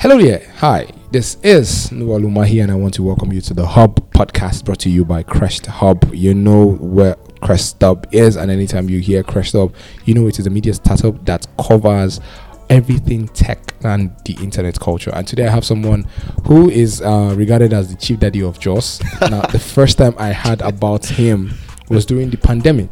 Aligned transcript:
Hello 0.00 0.16
there. 0.16 0.50
Hi. 0.56 0.86
This 1.10 1.36
is 1.42 1.92
Noah 1.92 2.46
here, 2.46 2.62
and 2.62 2.72
I 2.72 2.74
want 2.74 2.94
to 2.94 3.02
welcome 3.02 3.34
you 3.34 3.42
to 3.42 3.52
the 3.52 3.66
Hub 3.66 3.96
podcast 4.12 4.64
brought 4.64 4.78
to 4.78 4.88
you 4.88 5.04
by 5.04 5.22
Crest 5.22 5.66
Hub. 5.66 6.10
You 6.14 6.32
know 6.32 6.76
where 6.76 7.16
Crest 7.42 7.82
Hub 7.82 8.06
is, 8.10 8.36
and 8.36 8.50
anytime 8.50 8.88
you 8.88 9.00
hear 9.00 9.22
Crest 9.22 9.52
Hub, 9.52 9.74
you 10.06 10.14
know 10.14 10.26
it 10.26 10.38
is 10.38 10.46
a 10.46 10.50
media 10.50 10.72
startup 10.72 11.22
that 11.26 11.46
covers 11.58 12.18
everything 12.70 13.28
tech 13.28 13.74
and 13.82 14.10
the 14.24 14.32
internet 14.42 14.80
culture. 14.80 15.10
And 15.12 15.28
today 15.28 15.46
I 15.46 15.50
have 15.50 15.66
someone 15.66 16.06
who 16.46 16.70
is 16.70 17.02
uh, 17.02 17.34
regarded 17.36 17.74
as 17.74 17.90
the 17.90 18.00
chief 18.00 18.20
daddy 18.20 18.42
of 18.42 18.58
Jos. 18.58 19.02
now, 19.20 19.42
the 19.42 19.58
first 19.58 19.98
time 19.98 20.14
I 20.16 20.32
heard 20.32 20.62
about 20.62 21.04
him 21.04 21.52
was 21.90 22.06
during 22.06 22.30
the 22.30 22.38
pandemic, 22.38 22.90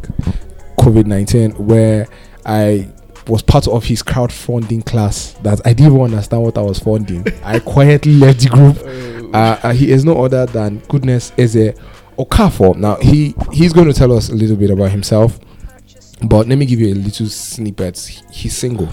COVID 0.78 1.06
19, 1.06 1.52
where 1.52 2.06
I 2.44 2.92
was 3.28 3.42
part 3.42 3.68
of 3.68 3.84
his 3.84 4.02
crowdfunding 4.02 4.84
class 4.84 5.32
that 5.42 5.60
I 5.66 5.72
didn't 5.72 5.92
even 5.92 6.00
understand 6.00 6.42
what 6.42 6.56
I 6.56 6.62
was 6.62 6.78
funding. 6.78 7.26
I 7.44 7.58
quietly 7.58 8.14
left 8.14 8.40
the 8.40 8.48
group. 8.48 9.34
Uh, 9.34 9.58
uh, 9.62 9.72
he 9.72 9.90
is 9.90 10.04
no 10.04 10.24
other 10.24 10.46
than 10.46 10.78
Goodness 10.88 11.32
Eze 11.36 11.74
Okafor. 12.18 12.76
Now 12.76 12.96
he 12.96 13.34
he's 13.52 13.72
going 13.72 13.86
to 13.86 13.92
tell 13.92 14.12
us 14.16 14.30
a 14.30 14.34
little 14.34 14.56
bit 14.56 14.70
about 14.70 14.90
himself, 14.90 15.38
but 16.22 16.48
let 16.48 16.56
me 16.56 16.64
give 16.66 16.80
you 16.80 16.94
a 16.94 16.96
little 16.96 17.26
snippet. 17.26 17.98
He's 18.32 18.56
single. 18.56 18.88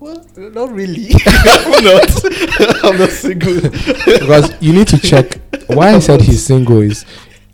Well, 0.00 0.26
not 0.36 0.72
really. 0.72 1.10
I'm 1.26 1.84
not. 1.84 2.84
I'm 2.84 2.98
not 2.98 3.10
single. 3.10 3.60
because 3.60 4.52
you 4.60 4.72
need 4.72 4.88
to 4.88 4.98
check 4.98 5.38
why 5.68 5.92
I 5.94 6.00
said 6.00 6.20
he's 6.20 6.44
single 6.44 6.80
is 6.80 7.04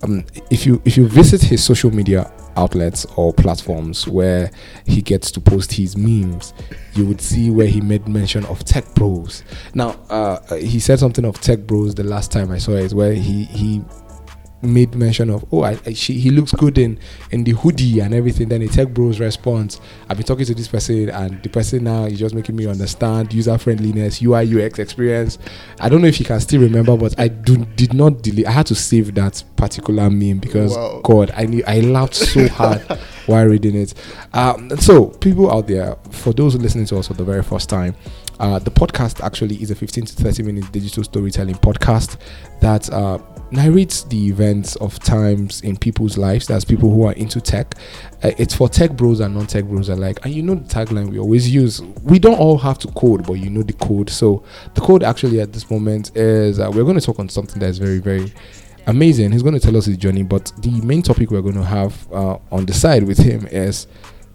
um, 0.03 0.25
if 0.51 0.65
you 0.67 0.81
if 0.85 0.97
you 0.97 1.07
visit 1.07 1.43
his 1.43 1.63
social 1.63 1.91
media 1.91 2.33
outlets 2.59 3.07
or 3.17 3.33
platforms 3.33 4.07
where 4.09 4.51
he 4.85 5.01
gets 5.01 5.31
to 5.31 5.41
post 5.41 5.73
his 5.73 5.97
memes, 5.97 6.53
you 6.95 7.07
would 7.07 7.21
see 7.21 7.51
where 7.51 7.69
he 7.69 7.81
made 7.81 8.09
mention 8.09 8.45
of 8.47 8.65
tech 8.65 8.85
bros. 8.95 9.45
Now, 9.75 9.91
uh, 10.11 10.57
he 10.57 10.81
said 10.81 10.99
something 10.99 11.25
of 11.25 11.41
tech 11.41 11.61
bros 11.61 11.95
the 11.95 12.05
last 12.05 12.33
time 12.33 12.51
I 12.51 12.59
saw 12.59 12.73
it, 12.73 12.93
where 12.93 13.15
he 13.15 13.45
he 13.45 13.83
made 14.61 14.95
mention 14.95 15.31
of 15.31 15.45
oh 15.53 15.63
I, 15.63 15.79
I 15.87 15.93
she, 15.93 16.15
he 16.15 16.31
looks 16.31 16.53
good 16.53 16.79
in 16.79 16.99
in 17.31 17.45
the 17.45 17.53
hoodie 17.53 18.01
and 18.01 18.13
everything. 18.13 18.49
Then 18.49 18.61
the 18.61 18.69
tech 18.69 18.89
bros 18.89 19.21
response 19.21 19.81
i've 20.09 20.17
been 20.17 20.27
talking 20.27 20.45
to 20.47 20.55
this 20.55 20.67
person 20.69 21.11
and 21.11 21.43
the 21.43 21.49
person 21.49 21.85
now 21.85 22.05
is 22.05 22.19
just 22.19 22.35
making 22.35 22.57
me 22.57 22.67
understand 22.67 23.33
user 23.33 23.57
friendliness 23.59 24.21
ui 24.23 24.65
ux 24.65 24.79
experience. 24.79 25.39
I 25.81 25.89
don't 25.89 26.01
know 26.03 26.09
if 26.09 26.19
you 26.19 26.27
can 26.27 26.41
still 26.41 26.61
remember 26.61 26.97
but 26.97 27.19
i 27.21 27.29
do 27.29 27.65
did 27.77 27.95
not 27.95 28.23
delete 28.23 28.47
i 28.47 28.51
had 28.51 28.67
to 28.67 28.75
save 28.75 29.15
that 29.15 29.43
particular 29.57 30.11
meme 30.11 30.39
because 30.39 30.77
Wow. 30.77 31.01
god 31.05 31.31
i 31.37 31.45
knew 31.47 31.63
i 31.67 31.81
laughed 31.81 32.15
so 32.15 32.49
hard 32.49 32.81
while 33.27 33.45
reading 33.47 33.77
it. 33.77 33.95
Um, 34.33 34.71
so 34.79 35.07
people 35.07 35.53
out 35.53 35.67
there 35.69 35.97
for 36.11 36.33
those 36.33 36.57
listening 36.57 36.87
to 36.87 36.99
us 36.99 37.09
for 37.09 37.15
the 37.15 37.25
very 37.25 37.43
first 37.43 37.69
time 37.69 37.95
uh, 38.41 38.59
the 38.59 38.71
podcast 38.71 39.21
actually 39.25 39.57
is 39.63 39.71
a 39.71 39.75
15 39.75 40.07
to 40.07 40.15
30 40.15 40.43
minute 40.45 40.73
digital 40.73 41.05
storytelling 41.05 41.57
podcast 41.57 42.17
that 42.61 42.89
uh, 42.91 43.19
narrates 43.51 44.05
the 44.05 44.29
events 44.29 44.77
of 44.77 44.99
times 44.99 45.61
in 45.63 45.77
people's 45.77 46.19
lives. 46.19 46.47
That's 46.47 46.65
people 46.65 46.91
who 46.93 47.05
are 47.05 47.13
into 47.13 47.41
tech. 47.41 47.75
Uh, 48.23 48.33
it's 48.39 48.55
for 48.55 48.69
tech 48.69 48.93
bros 48.93 49.21
and 49.21 49.35
non-tech 49.35 49.65
bros 49.65 49.89
alike. 49.89 50.19
And 50.25 50.35
you 50.35 50.43
know 50.43 50.55
the 50.55 50.69
tagline 50.69 51.11
we 51.11 51.19
always 51.19 51.53
use. 51.53 51.81
We 52.03 52.19
don't 52.19 52.39
all 52.39 52.59
have 52.59 52.79
to 52.81 52.89
code, 52.89 53.27
but 53.27 53.35
you 53.35 53.51
know 53.51 53.63
the 53.63 53.73
code. 53.75 54.11
So 54.11 54.45
the 54.75 54.81
code 54.81 55.03
actually 55.03 55.41
at 55.41 55.53
this 55.53 55.71
moment 55.71 56.17
is 56.17 56.61
uh, 56.61 56.71
we're 56.73 56.85
going 56.85 56.99
to 56.99 57.05
talk 57.05 57.19
on 57.19 57.29
something 57.29 57.59
that's 57.59 57.79
very 57.79 57.99
very 57.99 58.33
amazing. 58.87 59.33
He's 59.33 59.43
going 59.43 59.55
to 59.55 59.61
tell 59.61 59.77
us 59.77 59.85
his 59.87 59.97
journey, 59.97 60.23
but 60.23 60.51
the 60.59 60.81
main 60.81 61.03
topic 61.03 61.31
we're 61.31 61.43
going 61.43 61.55
to 61.55 61.65
have 61.65 62.11
uh, 62.13 62.39
on 62.51 62.67
the 62.67 62.73
side 62.73 63.05
with 63.05 63.19
him 63.19 63.47
is 63.47 63.87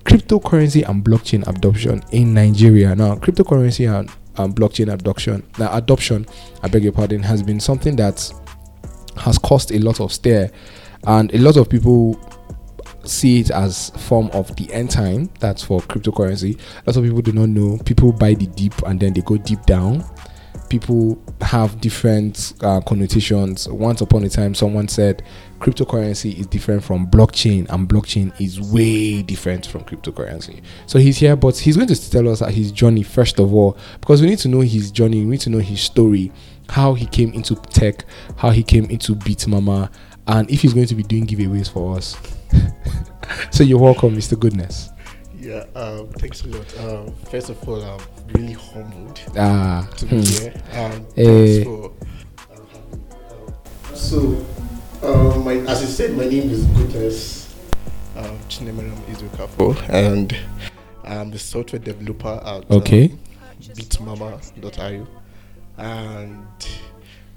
cryptocurrency 0.05 0.87
and 0.87 1.03
blockchain 1.03 1.45
adoption 1.47 2.03
in 2.11 2.33
Nigeria. 2.33 2.95
Now, 2.95 3.15
cryptocurrency 3.15 3.91
and 3.91 4.09
um, 4.37 4.53
blockchain 4.53 4.93
adoption, 4.93 5.43
now 5.57 5.75
adoption, 5.75 6.25
I 6.61 6.67
beg 6.67 6.83
your 6.83 6.91
pardon, 6.91 7.23
has 7.23 7.41
been 7.41 7.59
something 7.59 7.95
that 7.97 8.31
has 9.17 9.37
caused 9.37 9.71
a 9.71 9.79
lot 9.79 9.99
of 9.99 10.11
stir, 10.11 10.49
and 11.05 11.33
a 11.33 11.37
lot 11.37 11.57
of 11.57 11.69
people 11.69 12.19
see 13.05 13.41
it 13.41 13.51
as 13.51 13.89
form 13.91 14.29
of 14.31 14.55
the 14.55 14.71
end 14.71 14.89
time. 14.89 15.29
That's 15.39 15.63
for 15.63 15.81
cryptocurrency. 15.81 16.59
Lots 16.85 16.97
of 16.97 17.03
people 17.03 17.21
do 17.21 17.33
not 17.33 17.49
know. 17.49 17.77
People 17.85 18.13
buy 18.13 18.33
the 18.33 18.47
deep 18.47 18.73
and 18.83 18.97
then 18.99 19.13
they 19.13 19.21
go 19.21 19.35
deep 19.37 19.61
down. 19.65 20.05
People 20.69 21.21
have 21.41 21.79
different 21.81 22.53
uh, 22.61 22.79
connotations. 22.81 23.67
Once 23.67 24.01
upon 24.01 24.23
a 24.23 24.29
time, 24.29 24.55
someone 24.55 24.87
said 24.87 25.21
cryptocurrency 25.59 26.39
is 26.39 26.47
different 26.47 26.83
from 26.83 27.05
blockchain, 27.07 27.69
and 27.69 27.87
blockchain 27.87 28.33
is 28.41 28.59
way 28.59 29.21
different 29.21 29.65
from 29.67 29.83
cryptocurrency. 29.83 30.63
So 30.87 30.97
he's 30.97 31.17
here, 31.17 31.35
but 31.35 31.57
he's 31.57 31.75
going 31.75 31.89
to 31.89 32.11
tell 32.11 32.27
us 32.27 32.39
his 32.39 32.71
journey 32.71 33.03
first 33.03 33.39
of 33.39 33.53
all, 33.53 33.77
because 33.99 34.21
we 34.21 34.29
need 34.29 34.39
to 34.39 34.47
know 34.47 34.61
his 34.61 34.89
journey. 34.89 35.19
We 35.19 35.31
need 35.31 35.41
to 35.41 35.49
know 35.49 35.59
his 35.59 35.81
story, 35.81 36.31
how 36.73 36.95
he 36.95 37.05
came 37.05 37.31
into 37.33 37.53
tech, 37.55 38.03
how 38.35 38.49
he 38.49 38.63
came 38.63 38.85
into 38.85 39.13
Bitmama, 39.13 39.91
and 40.25 40.49
if 40.49 40.61
he's 40.63 40.73
going 40.73 40.87
to 40.87 40.95
be 40.95 41.03
doing 41.03 41.27
giveaways 41.27 41.69
for 41.71 41.95
us. 41.95 42.17
so 43.51 43.63
you're 43.63 43.77
welcome, 43.77 44.15
Mr. 44.15 44.39
Goodness. 44.39 44.89
Yeah. 45.39 45.65
Um, 45.75 46.07
thanks 46.13 46.43
a 46.43 46.47
lot. 46.47 46.79
Um, 46.79 47.13
first 47.29 47.51
of 47.51 47.69
all, 47.69 47.79
I'm 47.79 48.01
really 48.33 48.53
humbled 48.53 49.21
Ah, 49.37 49.87
to 49.97 50.05
be 50.07 50.15
hmm. 50.15 50.21
here. 50.23 50.53
Um, 50.73 51.05
Eh. 51.15 51.63
thanks 51.63 51.67
for. 51.67 51.93
Um, 52.49 53.95
so, 53.95 54.45
um, 55.03 55.43
my, 55.45 55.53
as 55.71 55.79
you 55.81 55.87
said, 55.87 56.17
my 56.17 56.25
name 56.25 56.49
is 56.49 56.65
Goodness 56.65 57.53
um, 58.17 58.39
Chinemaram 58.49 58.97
Ezeokafor, 59.11 59.77
and 59.89 60.35
I'm 61.03 61.29
the 61.29 61.37
software 61.37 61.79
developer 61.79 62.41
at 62.43 62.71
Okay. 62.71 63.11
um, 63.11 63.19
bitmama.io. 63.75 65.07
And 65.77 66.45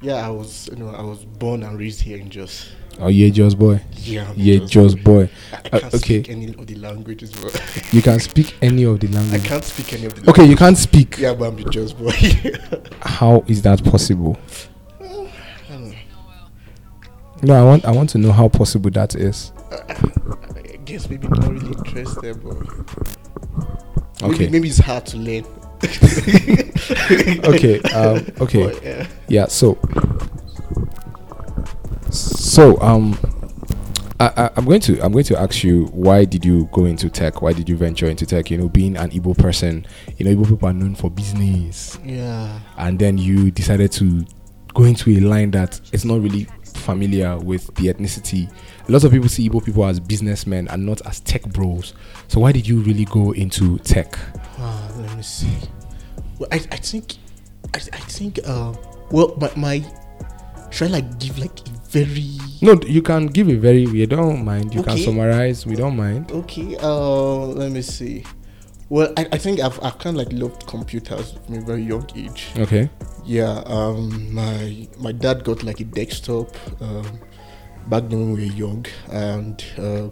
yeah, 0.00 0.26
I 0.26 0.30
was, 0.30 0.68
you 0.72 0.76
know, 0.76 0.88
I 0.90 1.02
was 1.02 1.24
born 1.24 1.62
and 1.62 1.78
raised 1.78 2.00
here 2.02 2.18
in 2.18 2.30
Jos. 2.30 2.68
Oh, 2.98 3.08
yeah, 3.08 3.28
Jos 3.28 3.54
boy. 3.54 3.80
Yeah, 3.96 4.28
I'm 4.30 4.34
Yeah, 4.38 4.58
Jos 4.60 4.94
just 4.94 5.04
boy. 5.04 5.28
I, 5.52 5.56
Uh, 5.56 5.80
can't 5.80 5.94
okay. 5.94 5.98
speak 6.22 6.28
any 6.30 6.46
of 6.48 6.66
the 6.66 6.74
languages, 6.76 7.30
You 7.92 8.00
can 8.02 8.18
speak 8.20 8.54
any 8.62 8.84
of 8.84 9.00
the 9.00 9.08
languages. 9.08 9.44
I 9.44 9.48
can't 9.48 9.64
speak 9.64 9.92
any 9.92 10.06
of 10.06 10.14
the. 10.14 10.30
Okay, 10.30 10.44
you 10.46 10.56
can't 10.56 10.78
speak. 10.78 11.18
Yeah, 11.18 11.34
but 11.34 11.48
I'm 11.48 11.56
the 11.56 11.64
Jos 11.70 11.92
boy. 11.92 12.10
How 13.02 13.44
is 13.48 13.62
that 13.62 13.84
possible? 13.84 14.38
I 15.00 15.04
don't 15.68 15.90
know. 15.90 15.94
No, 17.42 17.54
I 17.54 17.64
want 17.64 17.84
I 17.84 17.90
want 17.90 18.10
to 18.10 18.18
know 18.18 18.32
how 18.32 18.48
possible 18.48 18.90
that 18.92 19.14
is. 19.14 19.52
I 19.70 20.78
guess 20.86 21.08
maybe 21.10 21.28
not 21.28 21.46
really 21.52 21.66
interested, 21.68 22.42
but 22.42 22.56
maybe, 24.22 24.34
Okay. 24.34 24.48
maybe 24.48 24.68
it's 24.68 24.78
hard 24.78 25.04
to 25.06 25.18
learn. 25.18 25.44
Okay. 27.46 27.80
Um, 27.92 28.26
okay. 28.40 28.64
But, 28.64 28.82
yeah. 28.82 29.06
Yeah. 29.28 29.46
So. 29.46 29.78
So 32.10 32.80
um. 32.80 33.18
I, 34.18 34.32
I, 34.34 34.50
I'm 34.56 34.64
going 34.64 34.80
to 34.80 34.98
I'm 35.04 35.12
going 35.12 35.24
to 35.26 35.38
ask 35.38 35.62
you 35.62 35.86
why 35.88 36.24
did 36.24 36.42
you 36.42 36.70
go 36.72 36.86
into 36.86 37.10
tech? 37.10 37.42
Why 37.42 37.52
did 37.52 37.68
you 37.68 37.76
venture 37.76 38.06
into 38.06 38.24
tech? 38.24 38.50
You 38.50 38.56
know, 38.56 38.68
being 38.70 38.96
an 38.96 39.10
Igbo 39.10 39.36
person, 39.36 39.86
you 40.16 40.24
know, 40.24 40.34
Igbo 40.34 40.48
people 40.48 40.68
are 40.68 40.72
known 40.72 40.94
for 40.94 41.10
business. 41.10 41.98
Yeah. 42.02 42.58
and 42.78 42.98
then 42.98 43.18
you 43.18 43.50
decided 43.50 43.92
to 43.92 44.24
go 44.72 44.84
into 44.84 45.10
a 45.10 45.20
line 45.20 45.50
that 45.50 45.78
it's 45.92 46.06
not 46.06 46.22
really 46.22 46.46
familiar 46.76 47.38
with 47.38 47.66
the 47.76 47.86
ethnicity. 47.92 48.52
Lots 48.88 49.04
of 49.04 49.12
people 49.12 49.28
see 49.28 49.48
Igbo 49.48 49.64
people 49.64 49.84
as 49.84 49.98
businessmen 50.00 50.68
and 50.68 50.84
not 50.86 51.04
as 51.06 51.20
tech 51.20 51.42
bros. 51.48 51.94
So 52.28 52.40
why 52.40 52.52
did 52.52 52.66
you 52.66 52.80
really 52.80 53.04
go 53.06 53.32
into 53.32 53.78
tech? 53.78 54.18
Ah, 54.58 54.90
let 54.98 55.16
me 55.16 55.22
see. 55.22 55.48
Well, 56.38 56.48
I, 56.52 56.56
I 56.56 56.76
think, 56.76 57.16
I, 57.74 57.78
I 57.78 57.98
think, 58.00 58.40
uh, 58.44 58.74
well, 59.10 59.36
my, 59.40 59.50
my, 59.56 59.84
should 60.70 60.88
I 60.88 60.92
like 60.92 61.18
give 61.18 61.38
like 61.38 61.58
a 61.66 61.70
very 61.88 62.36
No, 62.62 62.78
you 62.86 63.02
can 63.02 63.26
give 63.26 63.48
a 63.48 63.54
very. 63.56 63.86
We 63.86 64.06
don't 64.06 64.44
mind. 64.44 64.74
You 64.74 64.82
can 64.82 64.98
summarize. 64.98 65.66
We 65.66 65.76
don't 65.76 65.96
mind. 65.96 66.32
Okay, 66.32 66.76
uh, 66.80 67.36
let 67.52 67.70
me 67.70 67.82
see. 67.82 68.24
Well, 68.88 69.12
I, 69.16 69.26
I 69.32 69.38
think 69.38 69.60
I've, 69.60 69.82
I've 69.82 69.98
kind 69.98 70.18
of 70.18 70.26
like 70.26 70.32
loved 70.32 70.66
computers 70.66 71.32
from 71.44 71.56
a 71.56 71.60
very 71.60 71.82
young 71.82 72.08
age. 72.14 72.48
Okay. 72.56 72.88
Yeah, 73.24 73.62
um, 73.66 74.32
my 74.32 74.86
my 74.98 75.10
dad 75.12 75.42
got 75.42 75.64
like 75.64 75.80
a 75.80 75.84
desktop 75.84 76.56
um, 76.80 77.18
back 77.88 78.04
then 78.08 78.20
when 78.20 78.32
we 78.34 78.46
were 78.48 78.54
young, 78.54 78.86
and 79.10 79.64
uh, 79.76 80.08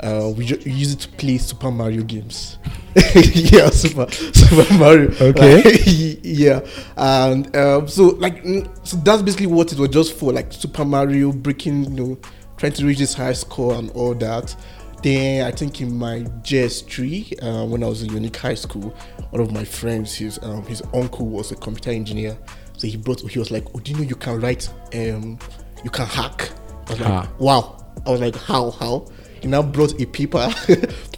uh, 0.00 0.30
we, 0.36 0.44
ju- 0.44 0.60
we 0.66 0.72
used 0.72 0.98
it 0.98 1.02
to 1.10 1.16
play 1.16 1.38
Super 1.38 1.70
Mario 1.70 2.02
games. 2.02 2.58
yeah, 3.14 3.70
Super 3.70 4.10
Super 4.10 4.74
Mario. 4.74 5.10
Okay. 5.18 5.62
Like, 5.64 5.82
yeah, 6.22 6.60
and 6.98 7.56
um, 7.56 7.88
so 7.88 8.08
like 8.18 8.44
so 8.82 8.98
that's 8.98 9.22
basically 9.22 9.46
what 9.46 9.72
it 9.72 9.78
was 9.78 9.88
just 9.88 10.18
for, 10.18 10.34
like 10.34 10.52
Super 10.52 10.84
Mario 10.84 11.32
breaking, 11.32 11.84
you 11.84 11.90
know, 11.90 12.18
trying 12.58 12.72
to 12.72 12.84
reach 12.86 12.98
this 12.98 13.14
high 13.14 13.32
score 13.32 13.74
and 13.74 13.90
all 13.92 14.14
that. 14.16 14.54
Then 15.02 15.46
I 15.46 15.50
think 15.50 15.80
in 15.80 15.96
my 15.96 16.20
JS3, 16.42 17.42
uh, 17.42 17.66
when 17.66 17.82
I 17.84 17.86
was 17.86 18.02
in 18.02 18.12
Unique 18.12 18.36
High 18.36 18.54
School, 18.54 18.94
one 19.30 19.40
of 19.42 19.52
my 19.52 19.64
friends, 19.64 20.14
his 20.14 20.38
um, 20.42 20.64
his 20.66 20.82
uncle 20.94 21.26
was 21.26 21.52
a 21.52 21.56
computer 21.56 21.90
engineer, 21.90 22.36
so 22.76 22.86
he 22.86 22.96
brought. 22.96 23.20
He 23.20 23.38
was 23.38 23.50
like, 23.50 23.64
"Oh, 23.74 23.78
do 23.80 23.92
you 23.92 23.98
know 23.98 24.02
you 24.04 24.16
can 24.16 24.40
write? 24.40 24.68
Um, 24.94 25.38
you 25.84 25.90
can 25.90 26.06
hack." 26.06 26.50
I 26.88 26.90
was 26.90 27.00
like, 27.00 27.08
Ah. 27.10 27.28
"Wow!" 27.38 27.84
I 28.06 28.10
was 28.10 28.20
like, 28.20 28.36
"How? 28.36 28.70
How?" 28.70 29.06
He 29.40 29.48
now 29.48 29.62
brought 29.62 30.00
a 30.00 30.06
paper 30.06 30.48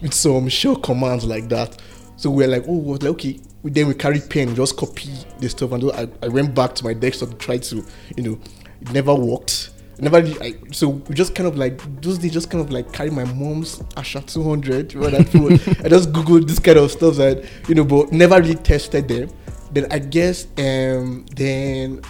with 0.02 0.12
some 0.12 0.48
shell 0.48 0.76
commands 0.76 1.24
like 1.24 1.48
that. 1.50 1.80
So 2.16 2.30
we 2.30 2.44
are 2.44 2.48
like, 2.48 2.64
"Oh, 2.66 2.76
we're 2.78 2.94
like, 2.94 3.04
okay." 3.04 3.32
We 3.34 3.42
we, 3.64 3.70
then 3.72 3.88
we 3.88 3.94
carry 3.94 4.20
pen, 4.20 4.54
just 4.54 4.76
copy 4.76 5.10
the 5.40 5.48
stuff, 5.48 5.72
and 5.72 5.90
I, 5.90 6.08
I 6.22 6.28
went 6.28 6.54
back 6.54 6.76
to 6.76 6.84
my 6.84 6.94
desktop 6.94 7.30
to 7.30 7.34
try 7.36 7.58
to, 7.58 7.84
you 8.16 8.22
know, 8.22 8.38
it 8.80 8.92
never 8.92 9.12
worked. 9.12 9.70
Never, 10.00 10.22
really- 10.22 10.40
I, 10.40 10.54
so 10.72 10.88
we 10.88 11.14
just 11.14 11.34
kind 11.34 11.48
of 11.48 11.56
like 11.58 11.80
those 12.02 12.18
days, 12.18 12.32
just 12.32 12.50
kind 12.50 12.64
of 12.64 12.70
like 12.70 12.92
carry 12.92 13.10
my 13.10 13.24
mom's 13.24 13.78
Asha 13.96 14.24
200. 14.24 14.92
You 14.94 15.00
know, 15.00 15.10
that 15.10 15.28
phone. 15.28 15.52
I 15.84 15.88
just 15.88 16.12
googled 16.12 16.46
this 16.46 16.58
kind 16.60 16.78
of 16.78 16.90
stuff 16.90 17.16
that 17.16 17.44
you 17.68 17.74
know, 17.74 17.84
but 17.84 18.12
never 18.12 18.36
really 18.40 18.54
tested 18.54 19.08
them. 19.08 19.30
Then 19.72 19.86
I 19.90 19.98
guess, 19.98 20.46
um, 20.58 21.26
then 21.36 22.00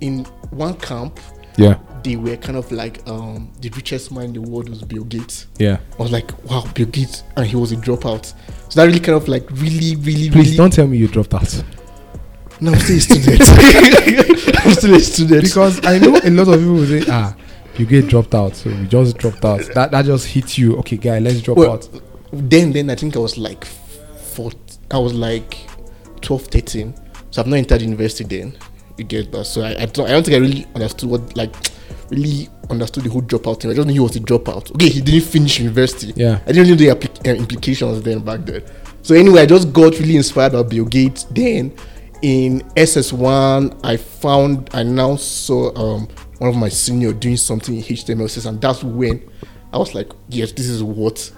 in 0.00 0.24
one 0.50 0.74
camp, 0.74 1.20
Yeah. 1.56 1.78
they 2.02 2.16
were 2.16 2.36
kind 2.36 2.56
of 2.56 2.70
like 2.72 3.06
um 3.08 3.50
the 3.60 3.68
richest 3.70 4.10
man 4.12 4.24
in 4.24 4.32
the 4.32 4.40
world 4.40 4.68
was 4.68 4.82
Bill 4.82 5.04
Gates. 5.04 5.46
Yeah. 5.58 5.78
I 5.98 6.02
was 6.02 6.10
like, 6.12 6.30
wow, 6.44 6.64
Bill 6.74 6.86
Gates, 6.86 7.22
and 7.36 7.46
he 7.46 7.56
was 7.56 7.72
a 7.72 7.76
dropout. 7.76 8.32
So 8.70 8.80
that 8.80 8.86
really 8.86 9.00
kind 9.00 9.16
of 9.16 9.28
like 9.28 9.48
really, 9.50 9.96
really, 9.96 10.30
Please 10.30 10.34
really. 10.46 10.56
don't 10.56 10.72
tell 10.72 10.86
me 10.86 10.96
you 10.98 11.08
dropped 11.08 11.34
out. 11.34 11.62
No, 12.60 12.72
I'm 12.72 12.78
still 12.80 12.96
a 12.96 13.00
student. 13.00 13.40
I'm 14.64 14.72
still 14.74 14.94
a 14.94 15.00
student. 15.00 15.42
Because 15.44 15.84
I 15.86 15.98
know 15.98 16.18
a 16.22 16.30
lot 16.30 16.48
of 16.48 16.58
people 16.58 16.74
will 16.74 16.86
say, 16.86 17.04
ah, 17.08 17.34
you 17.76 17.86
get 17.86 18.08
dropped 18.08 18.34
out. 18.34 18.56
So 18.56 18.70
we 18.70 18.86
just 18.86 19.16
dropped 19.18 19.44
out. 19.44 19.60
That 19.74 19.90
that 19.92 20.04
just 20.04 20.26
hit 20.26 20.58
you. 20.58 20.76
Okay, 20.78 20.96
guy, 20.96 21.18
let's 21.20 21.40
drop 21.40 21.58
Well, 21.58 21.72
out. 21.74 21.88
then, 22.32 22.72
then 22.72 22.90
I 22.90 22.96
think 22.96 23.16
I 23.16 23.20
was 23.20 23.38
like 23.38 23.64
four. 23.64 24.50
I 24.90 24.98
was 24.98 25.12
like 25.14 25.56
12, 26.22 26.42
13. 26.46 26.94
So 27.30 27.42
I've 27.42 27.46
not 27.48 27.56
entered 27.56 27.82
university 27.82 28.24
then. 28.38 28.56
You 28.96 29.04
get 29.04 29.30
that? 29.32 29.44
So 29.44 29.62
I, 29.62 29.82
I, 29.82 29.86
don't, 29.86 30.06
I 30.08 30.10
don't 30.12 30.24
think 30.24 30.34
I 30.36 30.40
really 30.40 30.66
understood 30.74 31.10
what 31.10 31.36
like 31.36 31.54
really 32.10 32.48
understood 32.70 33.04
the 33.04 33.10
whole 33.10 33.22
dropout 33.22 33.60
thing. 33.60 33.70
I 33.70 33.74
just 33.74 33.86
knew 33.86 33.94
he 33.94 34.00
was 34.00 34.16
a 34.16 34.20
dropout. 34.20 34.72
Okay, 34.74 34.88
he 34.88 35.00
didn't 35.00 35.28
finish 35.28 35.60
university. 35.60 36.12
Yeah. 36.16 36.40
I 36.46 36.52
didn't 36.52 36.68
know 36.68 36.74
the 36.74 36.86
applic- 36.88 37.26
uh, 37.28 37.34
implications 37.38 38.02
then 38.02 38.20
back 38.20 38.40
then. 38.40 38.64
So 39.02 39.14
anyway, 39.14 39.42
I 39.42 39.46
just 39.46 39.72
got 39.72 39.92
really 40.00 40.16
inspired 40.16 40.52
by 40.52 40.62
Bill 40.64 40.84
Gates. 40.86 41.24
Then 41.24 41.72
in 42.22 42.60
SS1, 42.76 43.80
I 43.84 43.96
found 43.96 44.70
I 44.72 44.82
now 44.82 45.16
saw 45.16 45.72
um, 45.76 46.08
one 46.38 46.50
of 46.50 46.56
my 46.56 46.68
senior 46.68 47.12
doing 47.12 47.36
something 47.36 47.76
in 47.76 47.82
HTML6, 47.82 48.46
and 48.46 48.60
that's 48.60 48.82
when 48.84 49.28
I 49.72 49.78
was 49.78 49.94
like, 49.94 50.10
yes, 50.28 50.52
this 50.52 50.66
is 50.68 50.82
what 50.82 51.30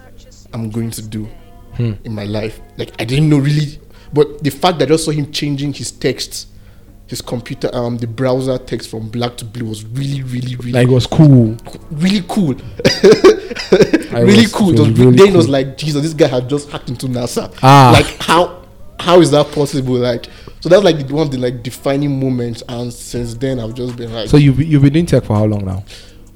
I'm 0.53 0.69
going 0.69 0.91
to 0.91 1.01
do 1.01 1.27
in 1.77 2.13
my 2.13 2.25
life. 2.25 2.59
Like 2.77 2.91
I 3.01 3.05
didn't 3.05 3.27
know 3.29 3.37
really, 3.39 3.79
but 4.13 4.43
the 4.43 4.51
fact 4.51 4.77
that 4.79 4.85
I 4.85 4.89
just 4.89 5.05
saw 5.05 5.11
him 5.11 5.31
changing 5.31 5.73
his 5.73 5.91
text, 5.91 6.47
his 7.07 7.21
computer, 7.21 7.69
um, 7.73 7.97
the 7.97 8.05
browser 8.07 8.57
text 8.59 8.89
from 8.89 9.09
black 9.09 9.35
to 9.37 9.45
blue 9.45 9.65
was 9.65 9.83
really, 9.85 10.21
really, 10.21 10.55
really 10.57 10.71
Like 10.73 10.87
it 10.87 10.91
was 10.91 11.07
cool. 11.07 11.57
really 11.91 12.23
cool. 12.27 12.55
Really 14.11 14.41
was- 14.43 14.53
cool. 14.53 14.69
it 14.71 14.75
It 14.75 14.79
was, 14.79 14.89
was 14.89 14.99
really 14.99 15.17
then 15.17 15.27
it 15.29 15.35
was 15.37 15.45
cool. 15.45 15.53
like, 15.53 15.77
Jesus, 15.77 16.01
this 16.01 16.13
guy 16.13 16.27
had 16.27 16.49
just 16.49 16.69
hacked 16.69 16.89
into 16.89 17.07
NASA. 17.07 17.53
Ah. 17.63 17.91
Like 17.93 18.05
how 18.21 18.63
how 18.99 19.19
is 19.21 19.31
that 19.31 19.51
possible? 19.53 19.95
Like 19.95 20.27
so 20.61 20.69
that's 20.69 20.83
like 20.83 21.09
one 21.09 21.27
of 21.27 21.31
the 21.31 21.37
like 21.37 21.61
defining 21.63 22.19
moments 22.19 22.63
and 22.69 22.93
since 22.93 23.33
then 23.35 23.59
I've 23.59 23.73
just 23.75 23.95
been 23.97 24.13
like 24.13 24.29
So 24.29 24.37
you've 24.37 24.59
you've 24.61 24.81
been 24.83 24.93
doing 24.93 25.05
tech 25.05 25.23
for 25.25 25.35
how 25.35 25.45
long 25.45 25.65
now? 25.65 25.83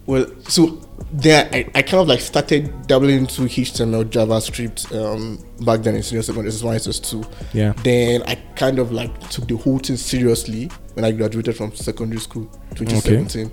well 0.08 0.28
so 0.48 0.82
then 1.12 1.50
I, 1.54 1.68
I 1.76 1.82
kind 1.82 2.02
of 2.02 2.08
like 2.08 2.20
started 2.22 2.88
dabbling 2.88 3.18
into 3.20 3.44
HTML, 3.44 4.06
JavaScript 4.06 4.94
um 4.96 5.38
back 5.66 5.82
then 5.82 5.96
in 5.96 6.04
senior 6.04 6.22
secondary 6.24 6.52
SS1, 6.52 6.76
SS2. 6.76 7.34
Yeah. 7.54 7.74
Then 7.84 8.24
I 8.24 8.36
kind 8.56 8.80
of 8.80 8.92
like 8.92 9.18
took 9.30 9.48
the 9.48 9.56
whole 9.58 9.78
thing 9.80 9.98
seriously 9.98 10.70
when 10.94 11.06
I 11.06 11.12
graduated 11.12 11.56
from 11.58 11.74
secondary 11.76 12.20
school, 12.22 12.46
2017. 12.76 13.52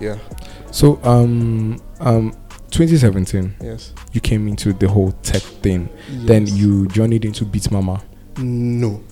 Yeah. 0.00 0.18
So 0.70 0.98
um 1.04 1.80
um 2.00 2.32
2017 2.70 3.56
Yes. 3.60 3.92
you 4.12 4.20
came 4.20 4.46
into 4.48 4.72
the 4.72 4.88
whole 4.88 5.12
tech 5.22 5.42
thing. 5.42 5.88
Then 6.10 6.46
you 6.46 6.86
journeyed 6.88 7.24
into 7.24 7.44
Bitmama. 7.44 8.02
No. 8.38 9.02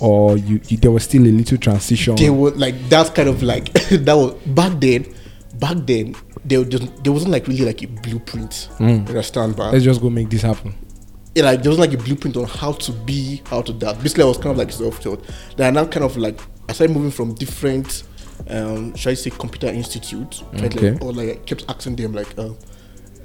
Or 0.00 0.36
you, 0.36 0.60
you 0.68 0.76
there 0.76 0.90
was 0.90 1.04
still 1.04 1.22
a 1.22 1.32
little 1.32 1.58
transition. 1.58 2.16
they 2.16 2.30
were 2.30 2.50
like 2.50 2.74
that's 2.88 3.10
kind 3.10 3.28
of 3.28 3.42
like 3.42 3.72
that 3.90 4.14
was 4.14 4.34
back 4.46 4.78
then 4.80 5.06
back 5.58 5.76
then 5.86 6.14
there 6.44 6.62
there 6.64 7.12
wasn't 7.12 7.32
like 7.32 7.46
really 7.48 7.64
like 7.64 7.82
a 7.82 7.86
blueprint 7.86 8.68
Mm. 8.78 9.08
understand 9.08 9.56
but 9.56 9.72
Let's 9.72 9.84
just 9.84 10.00
go 10.02 10.10
make 10.10 10.28
this 10.28 10.42
happen. 10.42 10.74
yeah, 11.34 11.44
like 11.44 11.62
there 11.62 11.70
wasn't 11.70 11.90
like 11.90 11.98
a 11.98 12.02
blueprint 12.02 12.36
on 12.36 12.44
how 12.46 12.72
to 12.72 12.92
be 12.92 13.42
how 13.46 13.62
to 13.62 13.72
that 13.72 14.00
basically 14.02 14.24
i 14.24 14.26
was 14.26 14.36
kind 14.36 14.50
of 14.50 14.58
like 14.58 14.70
self-taught 14.70 15.24
then 15.56 15.66
i 15.76 15.80
now 15.82 15.88
kind 15.88 16.04
of 16.04 16.16
like 16.18 16.38
i 16.68 16.72
started 16.72 16.94
moving 16.94 17.10
from 17.10 17.32
different 17.34 18.02
um 18.50 18.94
should 18.96 19.10
i 19.10 19.14
say 19.14 19.30
computer 19.30 19.68
institute 19.68 20.42
tried, 20.56 20.62
like, 20.62 20.76
Okay. 20.76 20.98
or 21.04 21.12
like 21.12 21.28
i 21.30 21.34
kept 21.46 21.64
asking 21.70 21.96
them 21.96 22.12
like 22.12 22.38
uh, 22.38 22.50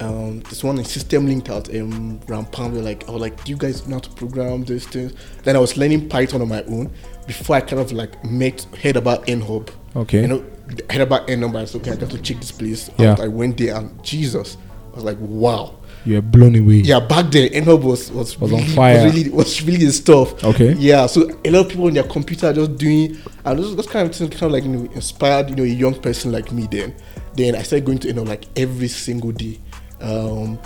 um, 0.01 0.39
this 0.41 0.63
one 0.63 0.77
in 0.79 0.85
system 0.85 1.27
linked 1.27 1.49
out 1.49 1.69
um 1.75 2.19
Rampam. 2.21 2.73
They're 2.73 2.83
like, 2.83 3.07
I 3.07 3.11
was 3.11 3.21
like, 3.21 3.43
do 3.43 3.51
you 3.51 3.57
guys 3.57 3.87
know 3.87 3.95
how 3.95 3.99
to 3.99 4.09
program 4.11 4.63
these 4.63 4.87
things? 4.87 5.13
Then 5.43 5.55
I 5.55 5.59
was 5.59 5.77
learning 5.77 6.09
Python 6.09 6.41
on 6.41 6.49
my 6.49 6.63
own 6.63 6.91
before 7.27 7.57
I 7.57 7.61
kind 7.61 7.79
of 7.79 7.91
like 7.91 8.23
met 8.25 8.63
heard 8.81 8.97
about 8.97 9.25
NHub. 9.27 9.69
Okay. 9.95 10.21
You 10.21 10.27
know, 10.27 10.45
heard 10.89 11.01
about 11.01 11.27
NHub. 11.27 11.55
I 11.55 11.65
said, 11.65 11.81
okay, 11.81 11.91
I 11.91 11.95
got 11.95 12.09
to 12.09 12.21
check 12.21 12.37
this 12.37 12.51
place. 12.51 12.89
Yeah. 12.97 13.11
out. 13.11 13.19
I 13.19 13.27
went 13.27 13.57
there 13.57 13.75
and 13.75 14.03
Jesus, 14.03 14.57
I 14.91 14.95
was 14.95 15.03
like, 15.03 15.17
wow. 15.19 15.77
You 16.03 16.15
were 16.15 16.21
blown 16.23 16.55
away. 16.55 16.77
Yeah, 16.77 16.99
back 16.99 17.29
then 17.29 17.49
NHub 17.51 17.83
was 17.83 18.11
was, 18.11 18.39
Was 18.39 18.51
on 18.51 18.59
really, 18.59 18.73
fire. 18.73 19.05
Was 19.05 19.13
really 19.13 19.29
was 19.29 19.61
really 19.61 19.85
the 19.85 19.91
stuff. 19.91 20.43
Okay. 20.43 20.73
Yeah, 20.73 21.05
so 21.05 21.29
a 21.45 21.51
lot 21.51 21.65
of 21.65 21.69
people 21.69 21.85
on 21.85 21.93
their 21.93 22.03
computer 22.03 22.51
just 22.51 22.75
doing 22.77 23.17
and 23.45 23.59
those, 23.59 23.75
those 23.75 23.85
kind 23.87 24.09
of 24.09 24.15
things 24.15 24.31
kind 24.31 24.43
of 24.43 24.51
like 24.53 24.63
you 24.63 24.69
know 24.69 24.91
inspired 24.93 25.51
you 25.51 25.55
know 25.55 25.63
a 25.63 25.67
young 25.67 25.93
person 25.93 26.31
like 26.31 26.51
me. 26.51 26.67
Then 26.71 26.95
then 27.35 27.55
I 27.55 27.61
started 27.61 27.85
going 27.85 27.99
to 27.99 28.13
know 28.13 28.23
like 28.23 28.45
every 28.55 28.87
single 28.87 29.31
day. 29.31 29.59
Um, 30.01 30.59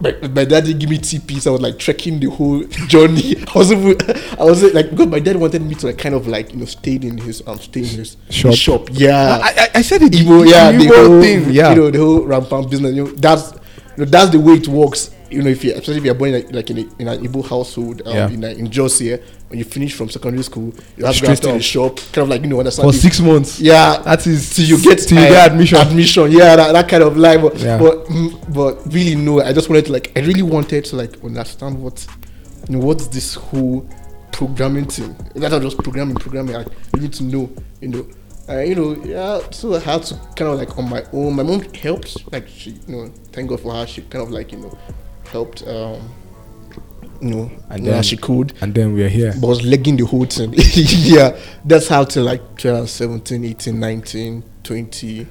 my, 0.00 0.10
my 0.28 0.44
dad 0.44 0.64
didn't 0.64 0.80
give 0.80 0.90
me 0.90 0.98
TPs. 0.98 1.46
I 1.46 1.50
was 1.50 1.60
like 1.60 1.78
trekking 1.78 2.18
the 2.20 2.28
whole 2.28 2.62
journey. 2.88 3.36
I 3.54 3.58
was 3.58 3.72
even- 3.72 3.96
I 4.38 4.44
was 4.44 4.62
like 4.74 4.90
because 4.90 5.06
my 5.06 5.20
dad 5.20 5.36
wanted 5.36 5.62
me 5.62 5.74
to 5.76 5.86
like 5.86 5.98
kind 5.98 6.14
of 6.14 6.26
like 6.26 6.52
you 6.52 6.58
know 6.58 6.64
stay 6.66 6.96
in 6.96 7.16
his 7.18 7.42
um 7.46 7.58
stay 7.58 7.80
in 7.80 7.86
his 7.86 8.16
Shop. 8.28 8.54
shop. 8.54 8.88
Yeah, 8.92 9.38
I, 9.42 9.48
I, 9.48 9.68
I 9.76 9.82
said 9.82 10.02
it. 10.02 10.12
Igbo, 10.12 10.48
yeah, 10.50 10.72
the 10.72 10.86
whole 10.88 11.20
thing. 11.20 11.50
Yeah. 11.52 11.70
you 11.70 11.76
know, 11.76 11.90
the 11.90 11.98
whole 11.98 12.22
rampant 12.24 12.70
business. 12.70 12.94
You 12.94 13.04
know, 13.04 13.10
that's 13.12 13.52
you 13.96 14.04
know, 14.04 14.04
that's 14.06 14.30
the 14.30 14.40
way 14.40 14.54
it 14.54 14.68
works. 14.68 15.13
You 15.34 15.42
know, 15.42 15.50
if 15.50 15.64
you 15.64 15.72
especially 15.72 15.98
if 15.98 16.04
you're 16.04 16.14
born 16.14 16.34
in 16.34 16.42
like, 16.42 16.52
like 16.54 16.70
in, 16.70 16.78
a, 16.78 16.80
in 17.00 17.08
an 17.08 17.24
Igbo 17.26 17.46
household, 17.48 18.02
um, 18.06 18.14
Yeah. 18.14 18.28
in, 18.30 18.44
a, 18.44 18.48
in 18.50 18.70
Jos 18.70 18.98
here, 18.98 19.20
when 19.48 19.58
you 19.58 19.64
finish 19.64 19.92
from 19.94 20.08
secondary 20.08 20.42
school, 20.42 20.72
you 20.96 21.04
have 21.04 21.14
to 21.14 21.18
Straight 21.18 21.44
up. 21.44 21.54
the 21.56 21.62
shop, 21.62 21.96
kind 22.12 22.18
of 22.24 22.28
like 22.28 22.42
you 22.42 22.48
know, 22.48 22.58
understand 22.58 22.88
For 22.88 22.92
six 22.96 23.20
months. 23.20 23.60
yeah, 23.60 23.98
That 24.02 24.26
is 24.26 24.54
till 24.54 24.64
you 24.66 24.82
get 24.82 24.98
till 24.98 25.18
you 25.18 25.24
uh, 25.26 25.28
get 25.30 25.50
admission. 25.52 25.78
Admission, 25.78 26.30
yeah, 26.32 26.56
that, 26.56 26.72
that 26.72 26.88
kind 26.88 27.02
of 27.02 27.16
life. 27.16 27.40
But, 27.42 27.58
Yeah. 27.58 27.78
but 27.78 28.04
mm, 28.06 28.54
but 28.54 28.92
really 28.92 29.14
no, 29.16 29.40
I 29.42 29.52
just 29.52 29.68
wanted 29.68 29.86
to 29.86 29.92
like 29.92 30.12
I 30.16 30.20
really 30.20 30.42
wanted 30.42 30.84
to 30.86 30.96
like 30.96 31.22
understand 31.24 31.82
what 31.82 32.06
you 32.68 32.76
know 32.78 32.84
what's 32.86 33.08
this 33.08 33.34
whole 33.34 33.86
programming 34.32 34.86
thing. 34.86 35.14
That's 35.34 35.52
not 35.52 35.62
just 35.62 35.78
programming, 35.78 36.16
programming. 36.16 36.56
I 36.56 36.64
need 36.98 37.12
to 37.14 37.24
know, 37.24 37.50
you 37.80 37.88
know. 37.88 38.06
Uh, 38.46 38.58
you 38.58 38.74
know, 38.74 38.94
yeah. 39.06 39.40
So 39.52 39.74
I 39.74 39.78
had 39.78 40.02
to 40.04 40.14
kind 40.36 40.50
of 40.50 40.58
like 40.58 40.76
on 40.76 40.90
my 40.90 41.02
own. 41.14 41.34
My 41.34 41.42
mom 41.42 41.62
helped, 41.72 42.30
like 42.30 42.46
she, 42.46 42.72
you 42.86 42.94
know, 42.94 43.08
thank 43.32 43.48
God 43.48 43.60
for 43.60 43.72
her. 43.72 43.86
She 43.86 44.02
kind 44.02 44.22
of 44.22 44.30
like 44.30 44.52
you 44.52 44.58
know 44.58 44.78
helped, 45.32 45.66
um, 45.66 46.00
you 47.20 47.30
know, 47.30 47.50
And 47.70 47.86
then- 47.86 48.02
she 48.02 48.16
could 48.16 48.52
And 48.60 48.74
then 48.74 48.92
we 48.94 49.02
are 49.04 49.08
here. 49.08 49.32
but 49.40 49.46
I 49.46 49.50
was 49.50 49.62
legging 49.64 49.96
the 49.96 50.04
whole 50.04 50.24
thing. 50.26 50.52
yeah, 50.56 51.36
that's 51.64 51.88
how 51.88 52.04
to 52.04 52.20
like 52.22 52.40
2017, 52.56 53.44
18, 53.44 53.78
19, 53.80 54.42
20. 54.62 55.26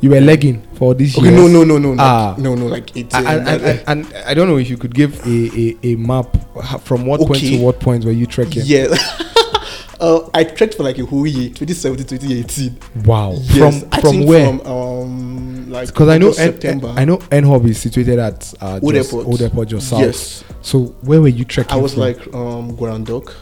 You 0.00 0.10
were 0.10 0.20
legging 0.20 0.62
for 0.74 0.94
this 0.94 1.18
Okay, 1.18 1.26
year. 1.28 1.36
no, 1.36 1.48
no, 1.48 1.64
no, 1.64 1.76
no, 1.78 1.90
like, 1.90 1.98
Ah. 2.00 2.34
no, 2.38 2.54
no, 2.54 2.66
like 2.66 2.96
18. 2.96 3.26
And, 3.26 3.48
and, 3.48 3.62
and, 3.62 3.82
and 3.88 4.14
I 4.26 4.32
don't 4.34 4.48
know 4.48 4.56
if 4.58 4.70
you 4.70 4.76
could 4.76 4.94
give 4.94 5.18
a, 5.26 5.50
a, 5.58 5.76
a 5.82 5.96
map 5.96 6.36
from 6.82 7.04
what 7.04 7.18
point 7.20 7.30
Okay. 7.42 7.56
to 7.56 7.62
what 7.62 7.80
point 7.80 8.04
were 8.04 8.12
you 8.12 8.26
trekking? 8.26 8.62
yeah. 8.64 8.86
uh, 10.00 10.20
I 10.32 10.44
trekked 10.44 10.74
for 10.76 10.84
like 10.84 10.98
a 10.98 11.04
whole 11.04 11.26
year, 11.26 11.50
2017, 11.50 12.18
2018. 12.18 13.04
Wow. 13.04 13.32
Yes, 13.40 13.80
from 13.80 14.00
from 14.00 14.24
where? 14.24 14.46
From 14.46 14.60
um, 14.66 15.57
like 15.68 15.88
Because 15.88 16.08
I 16.08 16.18
know 16.18 16.32
N. 16.32 16.84
I 16.98 17.04
know 17.04 17.18
Nhub 17.18 17.66
is 17.68 17.78
situated 17.80 18.18
at 18.18 18.52
uh, 18.60 18.80
Old 18.82 18.94
Jos, 18.94 19.06
Airport. 19.06 19.26
Old 19.26 19.42
Airport, 19.42 19.68
Jos 19.68 19.84
South. 19.86 20.00
Yes, 20.00 20.44
So 20.62 20.86
where 21.02 21.20
were 21.20 21.28
you 21.28 21.44
trekking? 21.44 21.72
I 21.72 21.76
was 21.76 21.94
from? 21.94 22.00
like 22.02 22.18
um 22.34 22.76
Guarandok? 22.76 23.32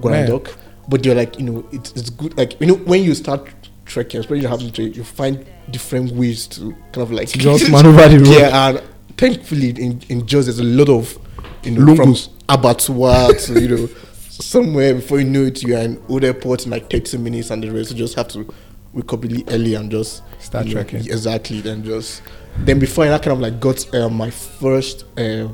Guarandok. 0.00 0.54
But 0.88 1.02
they're 1.02 1.14
like 1.14 1.38
you 1.38 1.44
know 1.44 1.66
it's 1.72 1.92
it's 1.92 2.10
good 2.10 2.36
like 2.36 2.60
you 2.60 2.66
know 2.66 2.74
when 2.74 3.02
you 3.02 3.14
start 3.14 3.48
trekking, 3.86 4.20
especially 4.20 4.40
you 4.42 4.48
have 4.48 4.60
to 4.60 4.70
trek, 4.70 4.94
you 4.96 5.04
find 5.04 5.44
different 5.70 6.12
ways 6.12 6.46
to 6.48 6.72
kind 6.92 6.98
of 6.98 7.10
like 7.10 7.28
just 7.28 7.70
maneuver 7.70 8.08
the 8.08 8.18
road. 8.18 8.28
Yeah, 8.28 8.68
and 8.68 8.82
thankfully 9.16 9.70
in 9.70 10.00
in 10.08 10.26
Jos 10.26 10.46
there's 10.46 10.58
a 10.58 10.64
lot 10.64 10.88
of 10.88 11.18
you 11.62 11.70
know 11.72 11.80
Lungus. 11.94 12.26
from 12.28 12.34
abattoir 12.48 13.32
to 13.32 13.60
you 13.60 13.68
know 13.68 13.86
somewhere 14.28 14.94
before 14.94 15.20
you 15.20 15.24
know 15.30 15.42
it 15.44 15.62
you 15.62 15.74
are 15.76 15.80
in 15.82 16.02
old 16.08 16.24
airport 16.24 16.64
in 16.66 16.70
like 16.70 16.90
30 16.90 17.18
minutes 17.18 17.50
and 17.50 17.62
the 17.62 17.70
rest 17.70 17.90
you 17.92 17.96
just 17.96 18.14
have 18.16 18.28
to 18.28 18.52
wake 18.94 19.12
up 19.12 19.22
really 19.22 19.44
early 19.48 19.74
and 19.74 19.90
just 19.90 20.22
Start 20.38 20.66
you 20.66 20.74
know, 20.74 20.82
trekking. 20.82 21.00
exactly 21.10 21.60
then 21.60 21.84
just 21.84 22.22
then 22.58 22.78
before 22.78 23.04
I 23.04 23.18
kind 23.18 23.32
of 23.32 23.40
like 23.40 23.60
got 23.60 23.92
uh, 23.94 24.08
my 24.08 24.30
first 24.30 25.04
uh, 25.18 25.48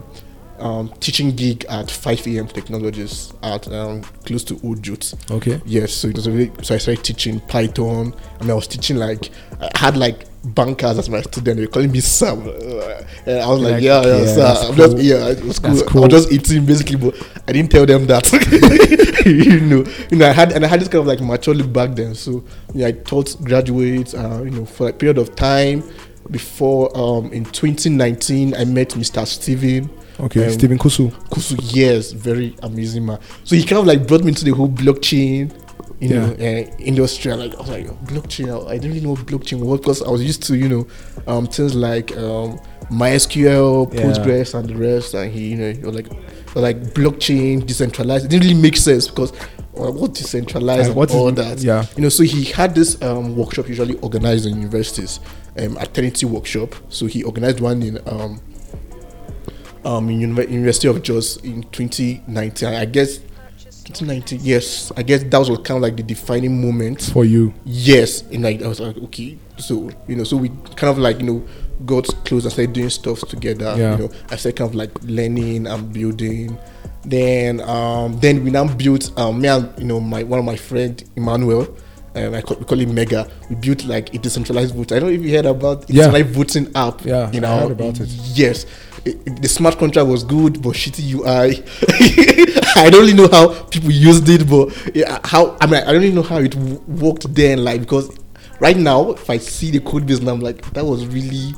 um, 0.59 0.93
teaching 1.01 1.35
gig 1.35 1.65
at 1.71 1.91
5 1.91 2.27
a.m. 2.27 2.47
Technologies 2.47 3.33
at 3.43 3.67
um, 3.73 4.03
close 4.27 4.45
to 4.45 4.77
Jute. 4.77 5.15
Okay. 5.31 5.61
Yes, 5.65 5.93
so 5.95 6.09
it 6.09 6.17
was 6.17 6.27
a 6.27 6.31
really, 6.31 6.53
so 6.63 6.75
I 6.75 6.79
started 6.79 7.03
teaching 7.03 7.41
Python. 7.41 8.15
I 8.39 8.43
mean, 8.43 8.51
I 8.51 8.55
was 8.55 8.67
teaching 8.67 8.97
like 8.97 9.31
I 9.61 9.71
had 9.79 9.97
like 9.97 10.27
bankers 10.45 10.99
as 10.99 11.09
my 11.11 11.21
student. 11.23 11.57
They 11.59 11.65
were 11.67 11.71
calling 11.71 11.93
me 11.93 12.01
Sam. 12.01 12.41
Uh, 12.49 13.03
And 13.27 13.41
I 13.41 13.49
was 13.49 13.61
like, 13.61 13.73
Like, 13.75 13.83
yeah, 13.83 14.03
yeah, 14.05 14.17
yeah, 14.23 14.35
sir. 14.35 14.69
I'm 14.69 14.77
just, 14.77 14.97
yeah, 14.99 15.29
it 15.29 15.45
was 15.45 15.59
cool. 15.59 15.71
That's 15.75 15.83
I 15.83 15.87
cool. 15.93 16.03
was 16.03 16.11
just 16.11 16.33
eating 16.33 16.67
basically, 16.67 16.97
but 16.97 17.15
I 17.47 17.53
didn't 17.53 17.71
tell 17.71 17.85
them 17.87 18.07
that. 18.07 18.31
you 19.27 19.61
know, 19.61 19.85
you 20.11 20.17
know, 20.17 20.27
I 20.29 20.33
had 20.33 20.53
and 20.53 20.65
I 20.65 20.69
had 20.69 20.81
this 20.81 20.89
kind 20.89 21.01
of 21.01 21.07
like 21.07 21.21
mature 21.21 21.55
look 21.55 21.73
back 21.73 21.95
then. 21.95 22.15
So 22.15 22.43
yeah, 22.75 22.87
I 22.89 22.93
taught 22.93 23.37
graduates, 23.45 24.15
uh, 24.15 24.43
you 24.45 24.51
know, 24.51 24.65
for 24.65 24.89
a 24.89 24.93
period 24.93 25.19
of 25.19 25.37
time 25.37 25.83
before 26.31 26.97
um 26.97 27.33
in 27.33 27.45
2019 27.45 28.55
I 28.55 28.65
met 28.65 28.91
Mr. 28.91 29.27
Steven. 29.27 29.91
Okay, 30.19 30.45
Um, 30.47 30.53
Stephen 30.53 30.79
Kusu. 30.79 31.11
Kusu, 31.31 31.59
yes, 31.75 32.13
very 32.13 32.55
amazing 32.63 33.07
man. 33.07 33.19
So 33.45 33.57
he 33.57 33.65
kind 33.65 33.81
of 33.81 33.87
like 33.87 34.07
brought 34.07 34.21
me 34.23 34.29
into 34.29 34.45
the 34.45 34.51
whole 34.53 34.69
blockchain, 34.69 35.51
you 36.01 36.09
know, 36.09 36.25
uh, 36.33 36.77
industry. 36.79 37.31
And 37.33 37.41
like 37.43 37.55
I 37.55 37.61
was 37.61 37.69
like, 37.69 37.87
blockchain. 38.07 38.67
I 38.69 38.75
didn't 38.79 38.89
really 38.95 39.01
know 39.05 39.11
what 39.11 39.27
blockchain 39.27 39.61
was 39.61 39.81
because 39.81 40.03
I 40.03 40.11
was 40.11 40.23
used 40.25 40.43
to, 40.45 40.57
you 40.57 40.69
know, 40.69 40.87
um, 41.27 41.47
things 41.47 41.75
like 41.75 42.17
um, 42.17 42.59
MySQL, 42.91 43.93
Yeah. 43.93 44.03
Postgres, 44.03 44.55
and 44.59 44.69
the 44.69 44.77
rest. 44.77 45.15
And 45.15 45.31
he, 45.33 45.49
you 45.49 45.57
know, 45.57 45.91
like, 45.91 46.09
like 46.55 46.79
blockchain, 46.95 47.67
decentralized. 47.67 48.25
It 48.25 48.29
didn't 48.29 48.49
really 48.49 48.61
make 48.61 48.77
sense 48.77 49.09
because 49.09 49.33
well, 49.73 49.93
what 49.93 50.15
decentralized 50.15 50.85
Uh, 50.85 50.87
and 50.89 50.95
what 50.97 51.11
is- 51.11 51.17
all 51.17 51.31
that. 51.33 51.59
yeah. 51.61 51.85
You 51.97 52.03
know, 52.03 52.09
so 52.09 52.23
he 52.25 52.45
had 52.45 52.75
this 52.75 53.01
um, 53.03 53.37
workshop 53.37 53.69
usually 53.69 53.95
organized 53.99 54.47
in 54.47 54.57
universities, 54.57 55.21
um, 55.59 55.77
a 55.79 55.87
Trinity 55.87 56.27
workshop. 56.27 56.75
So 56.89 57.07
he 57.07 57.23
organized 57.23 57.61
one 57.61 57.83
in 57.83 57.99
um, 58.07 58.41
um, 59.85 60.09
in 60.11 60.21
Univer- 60.21 60.51
University 60.51 60.89
of 60.89 61.03
Jos 61.03 61.37
in 61.39 61.63
2019. 61.73 62.69
I 62.69 62.85
guess 62.85 63.21
2019. 63.85 64.41
Yes, 64.43 64.93
I 64.97 65.03
guess 65.03 65.23
that 65.25 65.39
was 65.39 65.49
kind 65.49 65.77
of 65.77 65.83
like 65.83 65.97
the 65.97 66.03
defining 66.03 66.61
moment. 66.61 67.03
For 67.03 67.25
you. 67.25 67.55
Yes, 67.65 68.23
and 68.23 68.43
like 68.43 68.63
I 68.63 68.69
was 68.69 68.81
like, 68.81 68.97
okay, 68.97 69.39
so 69.59 69.91
you 70.07 70.17
know, 70.17 70.25
so 70.25 70.37
we 70.37 70.49
kind 70.77 70.91
of 70.91 70.99
like 70.99 71.21
you 71.21 71.27
know 71.27 71.47
got 71.87 72.07
close 72.25 72.45
and 72.45 72.53
started 72.53 72.73
doing 72.73 72.91
stuff 72.91 73.21
together. 73.29 73.75
Yeah. 73.77 73.97
You 73.97 74.07
know, 74.07 74.11
I 74.31 74.37
started 74.37 74.57
kind 74.57 74.71
of 74.71 74.75
like 74.75 74.91
learning 75.03 75.67
and 75.67 75.93
building. 75.93 76.59
Then 77.03 77.61
um 77.63 78.19
then 78.21 78.45
we 78.45 78.51
now 78.51 78.67
built 78.75 79.11
um 79.19 79.41
me 79.41 79.49
and 79.49 79.73
you 79.79 79.87
know 79.87 80.01
my 80.01 80.23
one 80.23 80.39
of 80.39 80.45
my 80.45 80.57
friend 80.57 81.03
Emmanuel. 81.17 81.75
Um, 82.15 82.35
I 82.35 82.43
call, 82.43 82.57
we 82.57 82.65
call 82.65 82.81
it 82.81 82.89
Mega. 82.89 83.29
We 83.49 83.55
built 83.57 83.85
like 83.85 84.13
a 84.15 84.19
decentralized 84.19 84.75
vote. 84.75 84.91
I 84.93 84.99
don't 84.99 85.11
know 85.11 85.15
if 85.15 85.23
you 85.23 85.35
heard 85.37 85.47
about 85.47 85.85
it. 85.85 85.91
Yeah. 85.91 86.05
It's 86.07 86.13
like 86.13 86.27
voting 86.27 86.71
app. 86.75 87.05
Yeah, 87.05 87.31
you 87.31 87.39
I 87.39 87.41
know, 87.43 87.59
heard 87.61 87.71
about 87.73 88.01
it. 88.01 88.09
Yes, 88.35 88.67
It- 89.05 89.19
it- 89.27 89.41
the 89.43 89.49
smart 89.49 89.79
contract 89.79 90.09
was 90.09 90.25
good, 90.25 90.61
but 90.61 90.75
shitty 90.75 91.15
UI. 91.15 91.63
I 92.77 92.91
don't 92.91 93.01
really 93.01 93.15
know 93.15 93.29
how 93.29 93.63
people 93.65 93.91
used 93.91 94.29
it, 94.29 94.49
but 94.49 94.75
yeah, 94.95 95.19
how 95.25 95.57
I 95.61 95.67
mean, 95.67 95.83
I 95.83 95.93
don't 95.93 96.03
really 96.03 96.13
know 96.13 96.23
how 96.23 96.39
it 96.39 96.51
w- 96.51 96.83
worked 96.87 97.33
then. 97.35 97.63
Like 97.65 97.81
because 97.81 98.11
right 98.59 98.77
now, 98.77 99.13
if 99.13 99.31
I 99.31 99.39
see 99.39 99.71
the 99.71 99.81
code 99.81 100.07
base, 100.07 100.19
I'm 100.21 100.41
like, 100.41 100.69
that 100.75 100.85
was 100.85 101.07
really, 101.07 101.55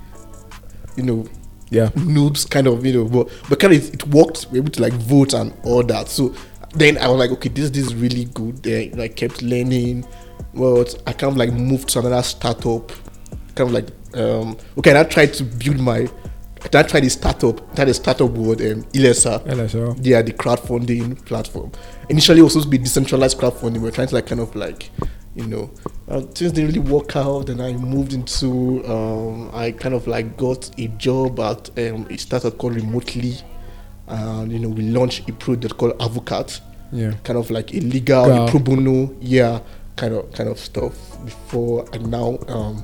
you 0.96 1.02
know, 1.02 1.26
Yeah. 1.70 1.88
noobs 1.96 2.48
kind 2.48 2.66
of, 2.66 2.84
you 2.84 2.92
know, 2.92 3.04
but 3.06 3.28
but 3.48 3.58
kind 3.58 3.72
of 3.74 3.82
it, 3.88 3.94
it 3.94 4.06
worked. 4.08 4.46
We 4.52 4.60
were 4.60 4.64
able 4.64 4.72
to 4.72 4.82
like 4.82 4.92
vote 4.92 5.32
and 5.32 5.52
all 5.64 5.82
that. 5.84 6.08
So 6.08 6.34
then 6.74 6.96
I 6.98 7.08
was 7.08 7.18
like, 7.18 7.30
okay, 7.32 7.48
this 7.48 7.70
this 7.70 7.86
is 7.86 7.94
really 7.94 8.26
good. 8.26 8.62
Then 8.62 9.00
I 9.00 9.08
kept 9.08 9.40
learning. 9.42 10.04
Well, 10.54 10.84
I 11.06 11.12
kind 11.12 11.32
of 11.32 11.36
like 11.36 11.52
moved 11.52 11.88
to 11.90 12.00
another 12.00 12.22
startup. 12.22 12.90
Kind 13.54 13.68
of 13.68 13.72
like 13.72 13.88
um 14.14 14.56
okay, 14.78 14.90
and 14.90 14.98
I 14.98 15.04
tried 15.04 15.32
to 15.34 15.44
build 15.44 15.78
my. 15.80 16.08
I 16.74 16.82
tried 16.84 17.00
the 17.00 17.08
startup. 17.10 17.74
Tried 17.74 17.86
the 17.86 17.94
startup 17.94 18.30
with 18.30 18.60
um, 18.60 18.84
Ilesa. 18.92 19.44
LSL. 19.46 19.98
Yeah, 20.00 20.22
the 20.22 20.32
crowdfunding 20.32 21.24
platform. 21.26 21.72
Initially, 22.08 22.38
it 22.38 22.42
was 22.44 22.52
supposed 22.52 22.66
to 22.68 22.70
be 22.70 22.78
decentralized 22.78 23.36
crowdfunding. 23.38 23.78
We 23.80 23.88
are 23.88 23.92
trying 23.92 24.06
to 24.08 24.14
like 24.14 24.26
kind 24.26 24.40
of 24.40 24.54
like, 24.54 24.90
you 25.34 25.46
know, 25.48 25.70
uh, 26.08 26.20
things 26.20 26.52
didn't 26.52 26.66
really 26.68 26.78
work 26.78 27.16
out. 27.16 27.48
And 27.48 27.60
I 27.60 27.72
moved 27.72 28.12
into, 28.12 28.84
um, 28.86 29.50
I 29.52 29.72
kind 29.72 29.92
of 29.92 30.06
like 30.06 30.36
got 30.36 30.70
a 30.78 30.86
job 30.88 31.40
at 31.40 31.68
um, 31.78 32.06
a 32.08 32.16
startup 32.16 32.56
called 32.58 32.76
Remotely, 32.76 33.34
and 34.06 34.52
you 34.52 34.60
know 34.60 34.68
we 34.68 34.82
launched 34.82 35.28
a 35.28 35.32
product 35.32 35.76
called 35.76 35.94
Avocat, 36.00 36.60
Yeah. 36.92 37.14
kind 37.24 37.38
of 37.40 37.50
like 37.50 37.74
a 37.74 37.80
legal, 37.80 38.46
a 38.46 38.48
pro 38.50 38.60
bono, 38.60 39.16
yeah, 39.20 39.60
kind 39.96 40.14
of 40.14 40.32
kind 40.32 40.48
of 40.48 40.58
stuff. 40.58 40.94
Before 41.24 41.88
and 41.92 42.10
now 42.10 42.38
um, 42.48 42.82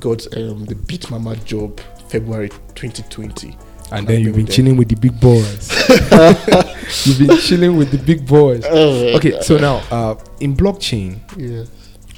got 0.00 0.26
um, 0.36 0.64
the 0.64 0.74
Bitmama 0.74 1.42
job 1.44 1.80
February 2.08 2.48
2020. 2.74 3.56
And 3.92 4.06
then 4.06 4.22
you've 4.22 4.34
been 4.34 4.46
there. 4.46 4.54
chilling 4.54 4.76
with 4.76 4.88
the 4.88 4.96
big 4.96 5.20
boys. 5.20 5.70
you've 7.06 7.18
been 7.18 7.38
chilling 7.38 7.76
with 7.76 7.90
the 7.90 7.98
big 7.98 8.26
boys. 8.26 8.64
Oh, 8.68 9.14
Okay, 9.16 9.40
so 9.42 9.58
now 9.58 9.76
uh, 9.90 10.16
in 10.40 10.56
blockchain, 10.56 11.20
yeah. 11.36 11.64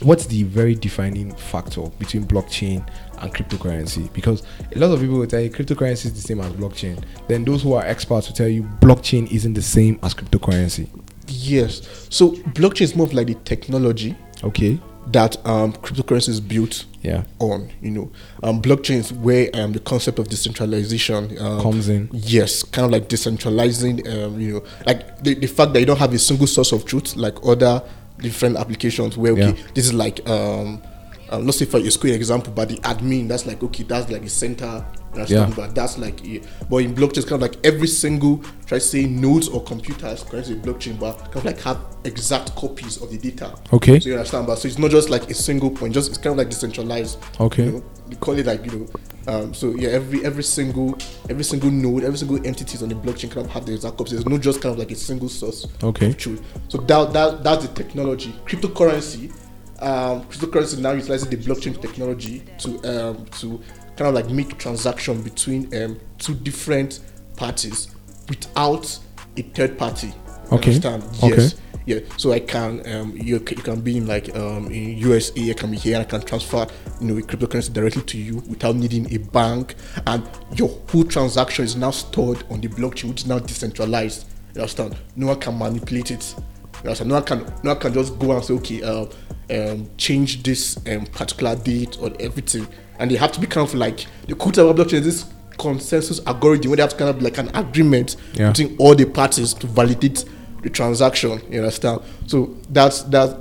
what's 0.01 0.27
the 0.27 0.45
very 0.45 0.75
defining 0.75 1.35
factor 1.35 1.83
between 1.99 2.25
blockchain 2.25 2.87
and 3.19 3.35
cryptocurrency? 3.35 4.13
Because 4.13 4.43
a 4.75 4.79
lot 4.79 4.93
of 4.93 5.01
people 5.01 5.19
will 5.19 5.27
tell 5.27 5.41
you 5.41 5.51
cryptocurrency 5.51 6.07
is 6.07 6.15
the 6.15 6.21
same 6.21 6.41
as 6.41 6.53
blockchain. 6.53 7.03
Then 7.29 7.45
those 7.45 7.63
who 7.63 7.73
are 7.75 7.85
experts 7.85 8.29
will 8.29 8.37
tell 8.37 8.49
you 8.49 8.63
blockchain 8.63 9.31
isn't 9.31 9.55
the 9.55 9.63
same 9.63 9.99
as 10.03 10.15
cryptocurrency. 10.15 10.89
Yes. 11.27 12.07
So 12.11 12.31
blockchain 12.31 12.83
is 12.83 12.97
more 12.97 13.07
of 13.07 13.13
like 13.13 13.27
the 13.27 13.35
technology 13.35 14.17
Okay. 14.45 14.79
that 15.13 15.37
um, 15.47 15.73
cryptocurrency 15.73 16.31
is 16.31 16.41
built 16.41 16.85
Yeah. 17.03 17.23
on. 17.39 17.71
You 17.81 17.91
know, 17.93 18.11
um, 18.43 18.61
blockchain 18.61 18.97
is 18.97 19.13
where 19.13 19.49
um, 19.55 19.73
the 19.73 19.79
concept 19.81 20.19
of 20.19 20.29
decentralization 20.29 21.39
um, 21.39 21.61
Comes 21.63 21.89
in. 21.89 22.09
Yes, 22.13 22.65
kind 22.65 22.85
of 22.87 22.91
like 22.91 23.09
decentralizing. 23.09 24.05
Um, 24.09 24.41
you 24.41 24.53
know, 24.55 24.63
like 24.85 25.23
the, 25.23 25.35
the 25.35 25.47
fact 25.47 25.73
that 25.75 25.81
you 25.81 25.87
don't 25.87 25.99
have 25.99 26.13
a 26.13 26.19
single 26.19 26.47
source 26.49 26.73
of 26.73 26.85
truth 26.85 27.15
like 27.17 27.37
other 27.47 27.83
different 28.19 28.57
applications 28.57 29.17
where 29.17 29.33
okay, 29.33 29.53
Yeah. 29.57 29.67
this 29.75 29.87
is 29.87 29.95
like 29.95 30.29
um, 30.29 30.83
um, 31.31 31.45
let's 31.45 31.59
say 31.59 31.65
for 31.65 31.79
a 31.79 31.91
square 31.91 32.15
example, 32.15 32.53
but 32.53 32.69
the 32.69 32.77
admin 32.79 33.29
that's 33.29 33.47
like 33.47 33.63
okay, 33.63 33.83
that's 33.85 34.11
like 34.11 34.23
the 34.23 34.29
center. 34.29 34.85
Yeah. 35.29 35.51
But 35.57 35.75
that's 35.75 35.97
like, 35.97 36.21
yeah. 36.23 36.41
but 36.69 36.77
in 36.79 36.95
blockchain, 36.95 37.17
it's 37.17 37.25
kind 37.27 37.43
of 37.43 37.51
like 37.51 37.57
every 37.65 37.87
single 37.87 38.37
try 38.67 38.77
to 38.77 38.81
say 38.81 39.07
nodes 39.07 39.49
or 39.49 39.63
computers 39.65 40.23
currently 40.23 40.57
in 40.57 40.61
blockchain, 40.61 41.01
but 41.01 41.17
kind 41.17 41.37
of 41.37 41.45
like 41.47 41.61
have 41.63 41.79
exact 42.05 42.55
copies 42.55 43.01
of 43.01 43.11
the 43.11 43.17
data. 43.17 43.55
Okay. 43.73 43.99
So 43.99 44.11
you 44.11 44.15
understand, 44.17 44.47
but 44.47 44.57
so 44.57 44.69
it's 44.69 44.77
not 44.77 44.91
just 44.91 45.09
like 45.09 45.31
a 45.31 45.35
single 45.35 45.71
point, 45.71 45.95
just 45.95 46.11
it's 46.11 46.19
kind 46.19 46.33
of 46.33 46.37
like 46.37 46.51
decentralized. 46.51 47.19
Okay. 47.41 47.65
You 47.65 47.73
know, 47.73 47.85
we 48.11 48.17
call 48.17 48.39
it 48.39 48.45
like 48.45 48.67
you 48.67 48.79
know. 48.79 48.87
Um, 49.27 49.55
so 49.55 49.71
yeah, 49.75 49.89
every 49.89 50.23
every 50.23 50.43
single 50.43 50.99
every 51.31 51.45
single 51.45 51.71
node, 51.71 52.05
every 52.05 52.19
single 52.19 52.37
entities 52.47 52.83
on 52.83 52.91
the 52.91 52.95
blockchain 52.95 53.31
kind 53.31 53.47
of 53.47 53.53
have 53.53 53.65
the 53.65 53.73
exact 53.73 53.97
copies. 53.97 54.13
There's 54.13 54.27
not 54.27 54.43
just 54.43 54.61
kind 54.61 54.75
of 54.75 54.79
like 54.79 54.91
a 54.91 54.97
single 54.97 55.31
source 55.31 55.67
Okay. 55.83 56.09
of 56.09 56.19
truth. 56.19 56.43
So 56.69 56.77
that, 56.77 57.15
that 57.15 57.43
that's 57.43 57.67
the 57.67 57.75
technology. 57.75 58.33
Cryptocurrency, 58.45 59.33
um, 59.81 60.25
cryptocurrency 60.25 60.79
now 60.79 60.93
utilizing 60.93 61.31
the 61.31 61.37
blockchain 61.37 61.81
technology 61.81 62.43
to 62.59 62.79
um, 62.85 63.27
to 63.27 63.61
kind 63.97 64.09
of 64.09 64.15
like 64.15 64.31
make 64.31 64.59
transaction 64.59 65.23
between 65.23 65.75
um, 65.77 65.99
two 66.19 66.35
different 66.35 67.01
parties 67.37 67.89
without 68.29 68.99
a 69.37 69.43
third 69.43 69.79
party. 69.79 70.13
Okay. 70.53 70.75
Understand? 70.77 71.03
Okay. 71.23 71.43
Yes. 71.43 71.55
Yeah. 71.87 72.01
So 72.17 72.33
I 72.33 72.41
can 72.41 72.83
um 72.93 73.17
you, 73.17 73.35
you 73.37 73.41
can 73.41 73.81
be 73.81 73.97
in 73.97 74.07
like 74.07 74.35
um 74.37 74.67
in 74.67 74.99
USA, 74.99 75.51
I 75.51 75.53
can 75.55 75.71
be 75.71 75.77
here, 75.77 75.97
and 75.97 76.05
I 76.05 76.09
can 76.09 76.21
transfer 76.23 76.67
you 77.01 77.07
know 77.07 77.19
a 77.19 77.23
cryptocurrency 77.23 77.73
directly 77.73 78.03
to 78.03 78.19
you 78.19 78.37
without 78.49 78.75
needing 78.77 79.13
a 79.15 79.19
bank, 79.19 79.77
and 80.07 80.29
your 80.55 80.69
whole 80.89 81.05
transaction 81.05 81.65
is 81.65 81.77
now 81.77 81.93
stored 81.93 82.43
on 82.51 82.61
the 82.61 82.69
blockchain, 82.69 83.11
which 83.11 83.21
is 83.23 83.27
now 83.27 83.39
decentralized. 83.39 84.27
You 84.55 84.63
understand? 84.63 84.97
No 85.15 85.29
one 85.29 85.39
can 85.41 85.59
manipulate 85.59 86.11
it. 86.11 86.35
You 86.83 86.91
understand? 86.91 87.09
No 87.09 87.15
one 87.17 87.25
can 87.25 87.39
no 87.63 87.71
one 87.73 87.81
can 87.81 87.93
just 87.95 88.19
go 88.19 88.33
and 88.33 88.45
say 88.45 88.55
okay 88.55 88.83
um, 88.83 89.09
um 89.51 89.91
change 89.97 90.43
this 90.43 90.77
um 90.89 91.07
particular 91.07 91.57
date 91.57 91.97
or 92.01 92.11
everything, 92.21 92.67
and 92.99 93.11
they 93.11 93.17
have 93.17 93.33
to 93.33 93.41
be 93.41 93.47
kind 93.47 93.67
of 93.67 93.75
like 93.75 94.07
the 94.29 94.35
cool 94.35 94.51
of 94.51 94.77
blockchain 94.77 94.95
is 94.95 95.05
this 95.05 95.25
consensus 95.59 96.21
algorithm 96.27 96.71
where 96.71 96.77
they 96.77 96.83
have 96.83 96.91
to 96.91 96.97
kind 96.99 97.11
of 97.11 97.23
like 97.23 97.39
an 97.39 97.49
agreement 97.57 98.17
Yeah. 98.35 98.51
between 98.51 98.77
all 98.79 98.95
the 98.95 99.07
parties 99.07 99.55
to 99.55 99.67
validate 99.67 100.25
the 100.63 100.69
transaction. 100.71 101.41
You 101.51 101.61
understand? 101.61 102.01
So 102.27 102.57
that's 102.71 103.03
that. 103.05 103.39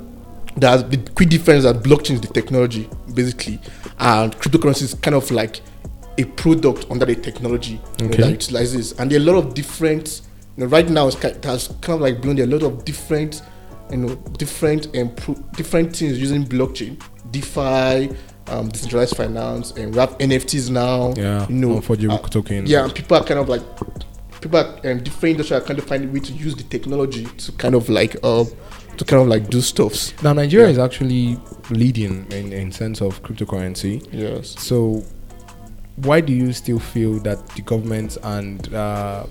That's 0.58 0.84
the 0.84 0.96
quick 1.14 1.28
difference 1.28 1.64
that 1.64 1.82
blockchain 1.82 2.12
is 2.14 2.20
the 2.22 2.28
technology 2.28 2.88
basically, 3.12 3.60
and 3.98 4.34
cryptocurrency 4.38 4.82
is 4.84 4.94
kind 4.94 5.14
of 5.14 5.30
like 5.30 5.60
a 6.16 6.24
product 6.24 6.86
under 6.90 7.04
the 7.04 7.14
technology 7.14 7.78
you 7.98 8.06
know, 8.06 8.10
Okay. 8.14 8.22
that 8.22 8.30
utilizes. 8.30 8.92
And 8.92 9.10
there 9.10 9.18
are 9.20 9.22
a 9.22 9.26
lot 9.26 9.36
of 9.44 9.52
different. 9.52 10.22
You 10.56 10.64
know, 10.64 10.70
right 10.70 10.88
now 10.88 11.08
it's 11.08 11.22
it 11.22 11.44
has 11.44 11.68
kind 11.80 11.96
of 11.96 12.00
like 12.00 12.20
are 12.22 12.40
a 12.40 12.46
lot 12.46 12.62
of 12.62 12.84
different, 12.84 13.42
you 13.90 13.98
know, 13.98 14.14
different 14.38 14.94
and 14.94 15.14
pro- 15.16 15.34
different 15.56 15.94
things 15.94 16.18
using 16.18 16.44
blockchain, 16.44 17.00
DeFi, 17.30 18.14
um, 18.48 18.68
decentralized 18.68 19.16
finance, 19.16 19.72
and 19.72 19.92
we 19.92 20.00
have 20.00 20.16
NFTs 20.18 20.70
now. 20.70 21.12
Yeah. 21.16 21.46
you 21.48 21.54
know, 21.54 21.78
uh, 21.78 22.18
tokens. 22.28 22.70
yeah, 22.70 22.84
and 22.84 22.94
people 22.94 23.16
are 23.16 23.24
kind 23.24 23.40
of 23.40 23.48
like 23.48 23.62
people 24.40 24.58
are 24.60 24.76
um, 24.90 25.02
different 25.02 25.32
industries 25.32 25.52
are 25.52 25.60
kind 25.64 25.78
of 25.78 25.86
finding 25.86 26.10
a 26.10 26.12
way 26.12 26.20
to 26.20 26.32
use 26.32 26.54
the 26.54 26.62
technology 26.64 27.24
to 27.24 27.52
kind 27.52 27.74
of 27.74 27.88
like 27.88 28.16
um 28.24 28.46
to 28.96 29.04
kind 29.04 29.22
of 29.22 29.28
like 29.28 29.50
do 29.50 29.60
stuffs. 29.60 30.14
Now 30.22 30.32
Nigeria 30.32 30.68
is 30.68 30.78
actually 30.78 31.38
leading 31.70 32.30
in, 32.32 32.52
in 32.52 32.72
sense 32.72 33.00
of 33.00 33.22
cryptocurrency. 33.22 34.06
Yes. 34.12 34.58
So, 34.58 35.04
why 35.96 36.20
do 36.20 36.32
you 36.32 36.52
still 36.52 36.78
feel 36.78 37.18
that 37.20 37.46
the 37.50 37.62
government 37.62 38.16
and 38.22 38.72
uh, 38.74 39.26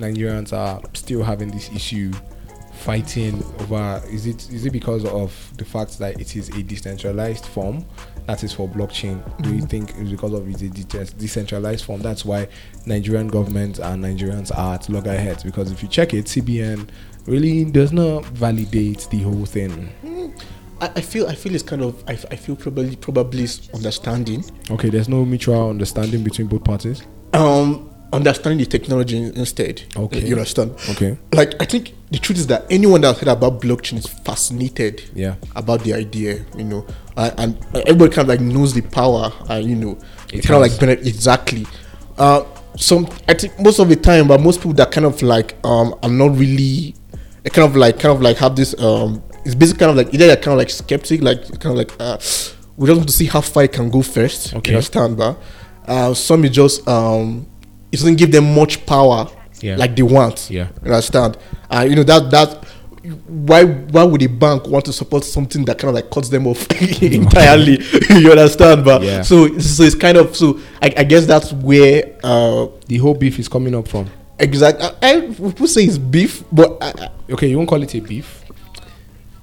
Nigerians 0.00 0.52
are 0.52 0.80
still 0.94 1.22
having 1.22 1.50
this 1.50 1.70
issue 1.72 2.12
fighting 2.80 3.42
over? 3.60 4.02
Is 4.10 4.26
it 4.26 4.50
is 4.50 4.64
it 4.64 4.72
because 4.72 5.04
of 5.04 5.52
the 5.56 5.64
fact 5.64 5.98
that 5.98 6.20
it 6.20 6.34
is 6.36 6.48
a 6.50 6.62
decentralized 6.62 7.46
form 7.46 7.84
that 8.26 8.42
is 8.42 8.52
for 8.52 8.68
blockchain? 8.68 9.20
Do 9.42 9.54
you 9.54 9.62
think 9.62 9.90
it's 9.96 10.10
because 10.10 10.32
of 10.32 10.48
it's 10.48 10.62
a 10.62 11.04
decentralized 11.16 11.84
form? 11.84 12.00
That's 12.00 12.24
why 12.24 12.48
Nigerian 12.86 13.28
government 13.28 13.78
and 13.78 14.02
Nigerians 14.02 14.56
are 14.56 14.74
at 14.74 14.88
loggerheads. 14.88 15.44
Because 15.44 15.70
if 15.70 15.82
you 15.82 15.88
check 15.88 16.14
it, 16.14 16.26
CBN 16.26 16.88
really 17.26 17.64
does 17.64 17.92
not 17.92 18.24
validate 18.26 19.06
the 19.10 19.20
whole 19.20 19.44
thing. 19.44 20.34
I, 20.80 20.90
I 20.96 21.00
feel 21.02 21.26
I 21.28 21.34
feel 21.34 21.54
it's 21.54 21.62
kind 21.62 21.82
of 21.82 22.02
I, 22.08 22.12
I 22.12 22.36
feel 22.36 22.56
probably 22.56 22.96
probably 22.96 23.46
understanding. 23.74 24.44
Okay, 24.70 24.88
there's 24.88 25.08
no 25.08 25.24
mutual 25.24 25.68
understanding 25.68 26.24
between 26.24 26.48
both 26.48 26.64
parties. 26.64 27.02
Um, 27.32 27.90
understanding 28.12 28.58
the 28.58 28.66
technology 28.66 29.18
instead. 29.18 29.82
Okay. 29.96 30.26
you 30.26 30.34
understand. 30.34 30.72
Okay. 30.90 31.18
Like 31.32 31.54
I 31.60 31.64
think 31.64 31.94
the 32.10 32.18
truth 32.18 32.38
is 32.38 32.46
that 32.48 32.66
anyone 32.70 33.00
that's 33.00 33.20
heard 33.20 33.28
about 33.28 33.60
blockchain 33.60 33.98
is 33.98 34.06
fascinated. 34.06 35.02
Yeah. 35.14 35.36
About 35.54 35.82
the 35.82 35.94
idea, 35.94 36.44
you 36.56 36.64
know, 36.64 36.86
uh, 37.16 37.30
and 37.38 37.56
everybody 37.74 38.12
kind 38.12 38.18
of 38.18 38.28
like 38.28 38.40
knows 38.40 38.74
the 38.74 38.82
power, 38.82 39.32
and 39.48 39.64
you 39.68 39.76
know, 39.76 39.98
It 40.32 40.42
kind 40.44 40.62
of 40.62 40.70
like 40.70 40.78
benefit 40.80 41.06
exactly. 41.06 41.66
Uh, 42.18 42.44
some 42.76 43.08
I 43.28 43.34
think 43.34 43.58
most 43.60 43.78
of 43.78 43.88
the 43.88 43.96
time, 43.96 44.28
but 44.28 44.40
most 44.40 44.58
people 44.58 44.74
that 44.74 44.90
kind 44.90 45.06
of 45.06 45.20
like 45.22 45.54
um 45.64 45.94
are 46.02 46.10
not 46.10 46.36
really, 46.36 46.94
they 47.42 47.50
kind 47.50 47.68
of 47.68 47.76
like 47.76 47.98
kind 47.98 48.14
of 48.14 48.22
like 48.22 48.36
have 48.38 48.56
this 48.56 48.78
um. 48.80 49.22
It's 49.42 49.54
basically 49.54 49.78
kind 49.80 49.90
of 49.90 49.96
like 49.96 50.12
either 50.12 50.26
they're 50.26 50.36
kind 50.36 50.52
of 50.52 50.58
like 50.58 50.68
skeptic, 50.68 51.22
like 51.22 51.42
kind 51.60 51.72
of 51.72 51.76
like 51.76 51.92
uh, 51.98 52.18
we 52.76 52.86
just 52.86 52.96
want 52.98 53.08
to 53.08 53.14
see 53.14 53.24
how 53.26 53.40
far 53.40 53.64
it 53.64 53.72
can 53.72 53.90
go 53.90 54.02
first. 54.02 54.54
Okay. 54.54 54.72
You 54.72 54.76
understand, 54.76 55.16
but 55.16 55.38
uh, 55.86 56.12
some 56.14 56.44
is 56.44 56.50
just 56.50 56.86
um, 56.86 57.46
it 57.92 57.96
doesn't 57.96 58.16
give 58.16 58.30
them 58.32 58.54
much 58.54 58.84
power 58.86 59.28
Yeah. 59.60 59.76
like 59.76 59.96
they 59.96 60.02
want. 60.02 60.48
Yeah. 60.50 60.68
You 60.84 60.92
understand? 60.92 61.36
Uh, 61.70 61.86
you 61.88 61.96
know 61.96 62.04
that 62.04 62.30
that 62.30 62.64
why 63.26 63.64
why 63.64 64.04
would 64.04 64.22
a 64.22 64.26
bank 64.28 64.66
want 64.66 64.84
to 64.84 64.92
support 64.92 65.24
something 65.24 65.64
that 65.64 65.78
kind 65.78 65.88
of 65.88 65.94
like 65.94 66.10
cuts 66.10 66.28
them 66.28 66.46
off 66.46 66.66
entirely? 67.02 67.78
you 68.10 68.30
understand? 68.30 68.84
But 68.84 69.02
Yeah. 69.02 69.22
so 69.22 69.58
so 69.58 69.82
it's 69.84 69.94
kind 69.94 70.16
of 70.18 70.36
so 70.36 70.58
I, 70.82 70.92
I 70.98 71.04
guess 71.04 71.26
that's 71.26 71.52
where 71.52 72.16
uh 72.22 72.66
The 72.86 72.98
whole 72.98 73.14
beef 73.14 73.38
is 73.38 73.48
coming 73.48 73.74
up 73.74 73.88
from. 73.88 74.08
exact 74.38 74.82
I, 74.82 74.92
I 75.02 75.20
people 75.28 75.66
say 75.66 75.82
it's 75.84 75.98
beef, 75.98 76.44
but 76.52 76.76
I, 76.82 76.88
I- 77.04 77.10
Okay, 77.32 77.46
you 77.48 77.56
won't 77.56 77.68
call 77.68 77.80
it 77.82 77.94
a 77.94 78.00
beef. 78.00 78.42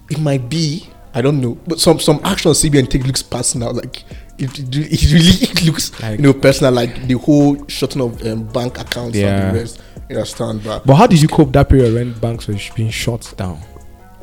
it 0.09 0.19
might 0.19 0.49
be 0.49 0.87
I 1.13 1.21
don't 1.21 1.41
know. 1.41 1.57
But 1.65 1.79
some 1.79 1.99
some 1.99 2.19
action 2.23 2.51
CBN 2.51 2.89
take 2.89 3.05
looks 3.07 3.23
personal. 3.23 3.73
Like 3.73 4.03
it, 4.37 4.59
it, 4.59 4.75
really- 4.75 4.87
it 4.89 5.03
really 5.11 5.29
it 5.51 5.65
looks 5.65 5.99
Like- 6.01 6.17
you 6.19 6.23
know 6.23 6.33
personal. 6.33 6.73
Like 6.73 7.07
the 7.07 7.15
whole 7.17 7.67
shutting 7.67 8.01
of 8.01 8.21
um, 8.25 8.43
bank 8.47 8.79
accounts 8.79 9.17
Yeah. 9.17 9.47
and 9.47 9.55
the 9.55 9.59
rest. 9.61 9.81
You 10.09 10.15
understand? 10.17 10.63
But 10.63 10.85
But 10.85 10.95
how 10.95 11.07
did 11.07 11.21
you 11.21 11.27
cope 11.27 11.51
that 11.53 11.67
period 11.69 11.93
when 11.93 12.13
banks 12.13 12.47
were 12.47 12.55
being 12.75 12.91
shut 12.91 13.33
down? 13.37 13.59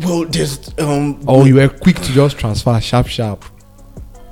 well, 0.00 0.25
there's 0.25 0.59
um 0.78 1.21
Oh, 1.28 1.44
you 1.44 1.54
were 1.56 1.68
quick 1.68 1.97
to 2.00 2.12
just 2.12 2.38
transfer 2.38 2.80
sharp, 2.80 3.06
sharp. 3.06 3.44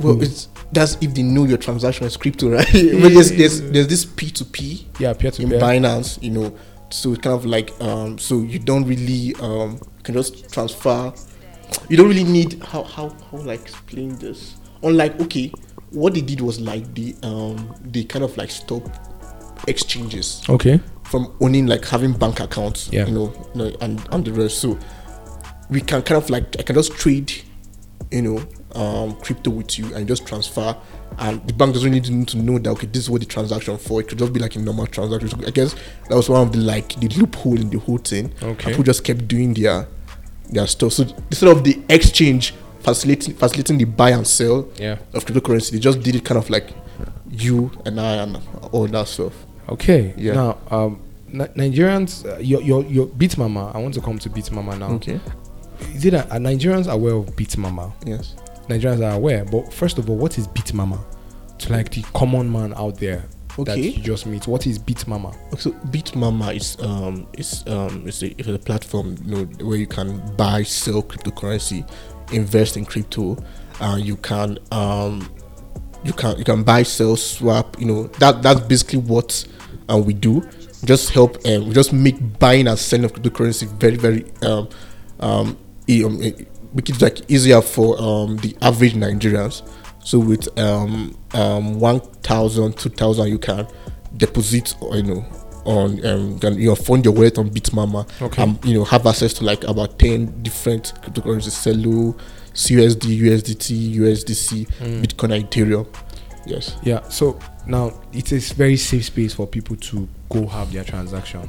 Well, 0.00 0.16
Mm. 0.16 0.22
it's 0.24 0.48
that's 0.72 0.96
if 1.02 1.12
they 1.14 1.22
know 1.22 1.44
your 1.44 1.58
transaction 1.58 2.06
is 2.06 2.16
crypto, 2.16 2.48
right? 2.56 2.66
but 2.66 3.12
there's, 3.12 3.30
there's 3.32 3.60
there's 3.70 3.86
this 3.88 4.04
P 4.04 4.30
two 4.30 4.44
P 4.46 4.86
Yeah, 4.98 5.12
peer 5.12 5.30
to 5.30 5.42
in. 5.42 5.50
Binance, 5.50 6.20
you 6.22 6.30
know, 6.30 6.56
so 6.90 7.12
it's 7.12 7.20
kind 7.20 7.36
of 7.36 7.44
like 7.44 7.70
um, 7.80 8.18
so 8.18 8.40
you 8.40 8.58
don't 8.58 8.84
really 8.86 9.34
um, 9.40 9.72
you 9.98 10.02
can 10.02 10.14
just 10.14 10.50
transfer. 10.52 11.12
You 11.88 11.96
don't 11.98 12.08
really 12.08 12.24
need 12.24 12.62
how 12.64 12.82
how 12.84 13.14
how 13.30 13.38
I 13.48 13.52
explain 13.52 14.16
this? 14.18 14.54
Unlike 14.82 15.20
okay, 15.20 15.52
what 15.92 16.14
they 16.14 16.20
did 16.22 16.40
was 16.40 16.60
like 16.60 16.94
the 16.94 17.14
um 17.22 17.74
they 17.84 18.04
kind 18.04 18.24
of 18.24 18.36
like 18.36 18.50
stop 18.50 18.82
exchanges 19.68 20.42
Okay. 20.48 20.80
from 21.04 21.32
owning 21.40 21.66
like 21.66 21.84
having 21.84 22.12
bank 22.12 22.40
accounts, 22.40 22.88
Yeah. 22.92 23.06
you 23.06 23.12
know, 23.12 23.32
you 23.54 23.62
know, 23.64 23.76
and 23.80 24.00
and 24.10 24.24
the 24.24 24.32
rest. 24.32 24.58
So 24.58 24.78
we 25.70 25.80
can 25.80 26.02
kind 26.02 26.22
of 26.22 26.30
like 26.30 26.56
I 26.58 26.62
can 26.62 26.74
just 26.74 26.92
trade, 26.92 27.32
you 28.10 28.22
know, 28.22 28.46
um, 28.74 29.14
crypto 29.20 29.50
with 29.50 29.78
you 29.78 29.94
and 29.94 30.08
just 30.08 30.26
transfer, 30.26 30.76
and 31.18 31.46
the 31.46 31.52
bank 31.52 31.74
doesn't 31.74 31.90
need 31.92 32.04
to, 32.04 32.12
need 32.12 32.28
to 32.28 32.38
know 32.38 32.58
that 32.58 32.70
okay, 32.70 32.86
this 32.86 33.04
is 33.04 33.10
what 33.10 33.20
the 33.20 33.26
transaction 33.26 33.76
for. 33.78 34.00
It 34.00 34.08
could 34.08 34.18
just 34.18 34.32
be 34.32 34.40
like 34.40 34.56
a 34.56 34.58
normal 34.58 34.86
transaction. 34.86 35.28
So 35.28 35.38
I 35.46 35.50
guess 35.50 35.74
that 36.08 36.16
was 36.16 36.28
one 36.28 36.42
of 36.46 36.52
the 36.52 36.58
like 36.58 36.98
the 37.00 37.08
loophole 37.08 37.60
in 37.60 37.70
the 37.70 37.78
whole 37.78 37.98
thing. 37.98 38.32
Okay. 38.42 38.70
People 38.70 38.84
just 38.84 39.04
kept 39.04 39.28
doing 39.28 39.54
their 39.54 39.86
their 40.50 40.66
stuff. 40.66 40.92
So 40.94 41.04
instead 41.30 41.48
of 41.50 41.62
the 41.64 41.80
exchange 41.88 42.54
facilitating 42.82 43.34
facilitating 43.34 43.78
the 43.78 43.84
buy 43.84 44.10
and 44.10 44.26
sell 44.26 44.68
Yeah. 44.78 44.98
of 45.14 45.24
cryptocurrency, 45.24 45.70
they 45.72 45.78
just 45.78 46.00
did 46.02 46.14
it 46.14 46.24
kind 46.24 46.38
of 46.38 46.50
like 46.50 46.70
you 47.30 47.70
and 47.86 48.00
I 48.00 48.16
and 48.16 48.38
all 48.72 48.86
that 48.86 49.08
stuff. 49.08 49.32
Okay. 49.68 50.14
Yeah. 50.16 50.34
Now, 50.34 50.58
um, 50.70 51.00
Ni- 51.28 51.46
Nigerians, 51.56 52.26
uh, 52.26 52.38
your 52.40 52.60
your 52.62 52.84
your 52.84 53.06
Bitmama. 53.06 53.74
I 53.74 53.78
want 53.78 53.94
to 53.94 54.00
come 54.00 54.18
to 54.18 54.28
Bitmama 54.28 54.78
now. 54.78 54.90
Okay. 54.96 55.18
Is 55.94 56.04
it 56.04 56.10
that 56.10 56.30
are 56.30 56.38
Nigerians 56.38 56.88
aware 56.92 57.14
of 57.14 57.26
Bitmama? 57.36 57.92
Yes. 58.04 58.34
Nigerians 58.68 59.00
are 59.04 59.14
aware, 59.16 59.44
but 59.44 59.72
first 59.72 59.98
of 59.98 60.08
all, 60.10 60.16
what 60.16 60.36
is 60.38 60.46
Bitmama? 60.48 60.98
To 61.58 61.72
like 61.72 61.90
the 61.90 62.02
common 62.14 62.50
man 62.52 62.74
out 62.76 62.98
there 62.98 63.24
that 63.58 63.68
Okay. 63.72 63.80
you 63.90 64.02
just 64.02 64.26
meet, 64.26 64.46
what 64.46 64.66
is 64.66 64.78
Bitmama? 64.78 65.34
So 65.58 65.70
Bitmama 65.90 66.54
is 66.56 66.76
um 66.80 67.26
is 67.38 67.64
um 67.66 68.06
is 68.06 68.22
a, 68.22 68.26
it's 68.38 68.48
a 68.48 68.58
platform 68.58 69.16
you 69.24 69.34
know 69.34 69.44
where 69.66 69.78
you 69.78 69.86
can 69.86 70.20
buy 70.36 70.62
sell 70.64 71.02
cryptocurrency, 71.02 71.88
invest 72.32 72.76
in 72.76 72.84
crypto, 72.84 73.36
uh, 73.80 73.96
you 74.00 74.16
can 74.16 74.58
um 74.70 75.28
you 76.04 76.12
can 76.12 76.36
you 76.38 76.44
can 76.44 76.62
buy 76.62 76.82
sell 76.82 77.16
swap 77.16 77.78
you 77.78 77.86
know 77.86 78.04
that 78.18 78.42
that's 78.42 78.60
basically 78.60 78.98
what 78.98 79.44
uh, 79.90 79.98
we 79.98 80.14
do. 80.14 80.42
Just 80.84 81.10
help 81.10 81.36
um, 81.46 81.68
we 81.68 81.74
just 81.74 81.92
make 81.92 82.38
buying 82.38 82.66
and 82.66 82.78
selling 82.78 83.04
of 83.04 83.12
cryptocurrency 83.12 83.68
very 83.78 83.96
very 83.96 84.24
um 84.42 84.68
um, 85.20 85.58
um 85.88 86.18
make 86.18 86.88
it 86.88 87.00
like 87.00 87.30
easier 87.30 87.60
for 87.60 88.00
um 88.00 88.36
the 88.38 88.56
average 88.62 88.94
Nigerians. 88.94 89.62
So 90.04 90.18
with 90.18 90.48
um 90.58 91.16
um 91.34 91.78
1000 91.78 92.76
2000 92.76 93.28
you 93.28 93.38
can 93.38 93.66
deposit 94.16 94.74
you 94.92 95.02
know 95.02 95.24
on 95.64 96.04
um 96.06 96.38
can 96.38 96.54
you 96.58 96.68
know 96.68 96.74
fund 96.74 97.04
your 97.04 97.14
wallet 97.14 97.38
on 97.38 97.48
bitmama 97.50 98.06
Okay. 98.20 98.42
um 98.42 98.58
you 98.64 98.74
know 98.74 98.84
have 98.84 99.06
access 99.06 99.32
to 99.34 99.44
like 99.44 99.62
about 99.64 99.98
10 99.98 100.42
different 100.42 100.92
cryptocurrencies 101.02 101.54
celo 101.54 102.14
CUSD, 102.54 103.18
USDT, 103.20 103.94
USDC, 103.96 104.66
Bitcoin, 105.00 105.34
and 105.34 105.50
Ethereum. 105.50 105.86
Yes. 106.44 106.76
Yeah. 106.82 107.00
So 107.08 107.38
now 107.66 107.94
it 108.12 108.30
is 108.30 108.52
very 108.52 108.76
safe 108.76 109.06
space 109.06 109.32
for 109.32 109.46
people 109.46 109.74
to 109.76 110.06
go 110.28 110.46
have 110.46 110.70
their 110.70 110.84
transaction. 110.84 111.48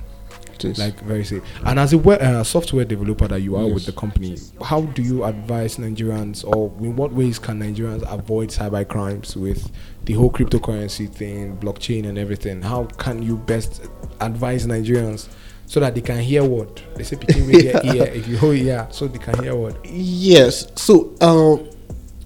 Like 0.78 1.00
very 1.02 1.24
safe. 1.24 1.44
And 1.66 1.80
as 1.80 1.94
a 1.94 1.98
uh, 2.00 2.44
software 2.44 2.86
developer 2.86 3.28
that 3.28 3.42
you 3.42 3.56
are 3.56 3.64
Yes. 3.66 3.74
with 3.74 3.86
the 3.86 3.92
company, 3.94 4.38
how 4.64 4.82
do 4.82 5.02
you 5.02 5.24
advise 5.24 5.78
Nigerians, 5.78 6.44
or 6.46 6.72
in 6.80 6.96
what 6.96 7.14
ways 7.14 7.40
can 7.40 7.60
Nigerians 7.60 8.04
avoid 8.12 8.50
cyber 8.50 8.88
crimes 8.88 9.36
with 9.36 9.72
the 10.06 10.14
whole 10.14 10.30
cryptocurrency 10.32 11.10
thing, 11.10 11.58
blockchain, 11.58 12.08
and 12.08 12.18
everything? 12.18 12.62
How 12.62 12.86
can 12.86 13.22
you 13.24 13.38
best 13.38 13.88
advise 14.22 14.66
Nigerians 14.66 15.28
so 15.66 15.80
that 15.80 15.96
they 15.96 16.02
can 16.02 16.20
hear 16.20 16.44
what 16.44 16.82
they 16.96 17.04
say? 17.04 17.16
Picking 17.16 17.48
with 17.48 17.64
their 17.64 17.82
ear, 17.96 18.04
if 18.14 18.28
you 18.28 18.38
hold 18.38 18.58
yeah, 18.58 18.90
so 18.90 19.08
they 19.08 19.20
can 19.20 19.42
hear 19.44 19.56
what. 19.56 19.78
Yes. 19.86 20.68
So, 20.76 21.16
um, 21.22 21.70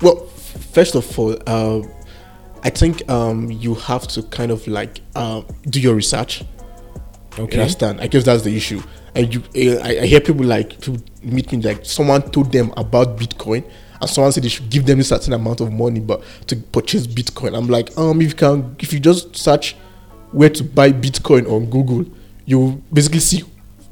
well, 0.02 0.26
first 0.74 0.96
of 0.96 1.18
all, 1.20 1.38
um, 1.50 1.90
I 2.64 2.70
think 2.70 3.08
um, 3.10 3.50
you 3.52 3.76
have 3.76 4.08
to 4.10 4.24
kind 4.24 4.52
of 4.52 4.68
like 4.68 5.00
um, 5.16 5.46
do 5.70 5.80
your 5.80 5.96
research. 5.96 6.44
Okay. 7.40 7.60
understand? 7.60 8.02
I 8.02 8.08
guess 8.08 8.24
that's 8.24 8.44
the 8.44 8.56
issue. 8.56 8.82
And 9.16 9.34
you, 9.34 9.44
eh, 9.56 9.78
I, 9.82 10.04
I 10.04 10.06
hear 10.06 10.22
people 10.22 10.46
like 10.46 10.70
people 10.82 10.98
meet 11.24 11.52
me 11.52 11.62
like 11.62 11.86
someone 11.86 12.22
told 12.32 12.52
them 12.52 12.74
about 12.78 13.18
Bitcoin, 13.18 13.64
and 14.00 14.10
someone 14.10 14.32
said 14.32 14.44
they 14.44 14.50
should 14.50 14.70
give 14.70 14.86
them 14.86 15.00
a 15.00 15.04
certain 15.04 15.34
amount 15.34 15.62
of 15.62 15.72
money, 15.72 16.00
but 16.00 16.22
to 16.48 16.56
purchase 16.56 17.08
Bitcoin. 17.08 17.58
I'm 17.58 17.68
like, 17.68 17.96
um, 17.98 18.22
if 18.22 18.30
you 18.30 18.36
can, 18.36 18.76
if 18.80 18.94
you 18.94 19.00
just 19.00 19.36
search 19.36 19.76
where 20.32 20.50
to 20.50 20.64
buy 20.64 20.92
Bitcoin 20.92 21.50
on 21.50 21.70
Google, 21.70 22.06
you 22.46 22.82
basically 22.92 23.20
see 23.20 23.44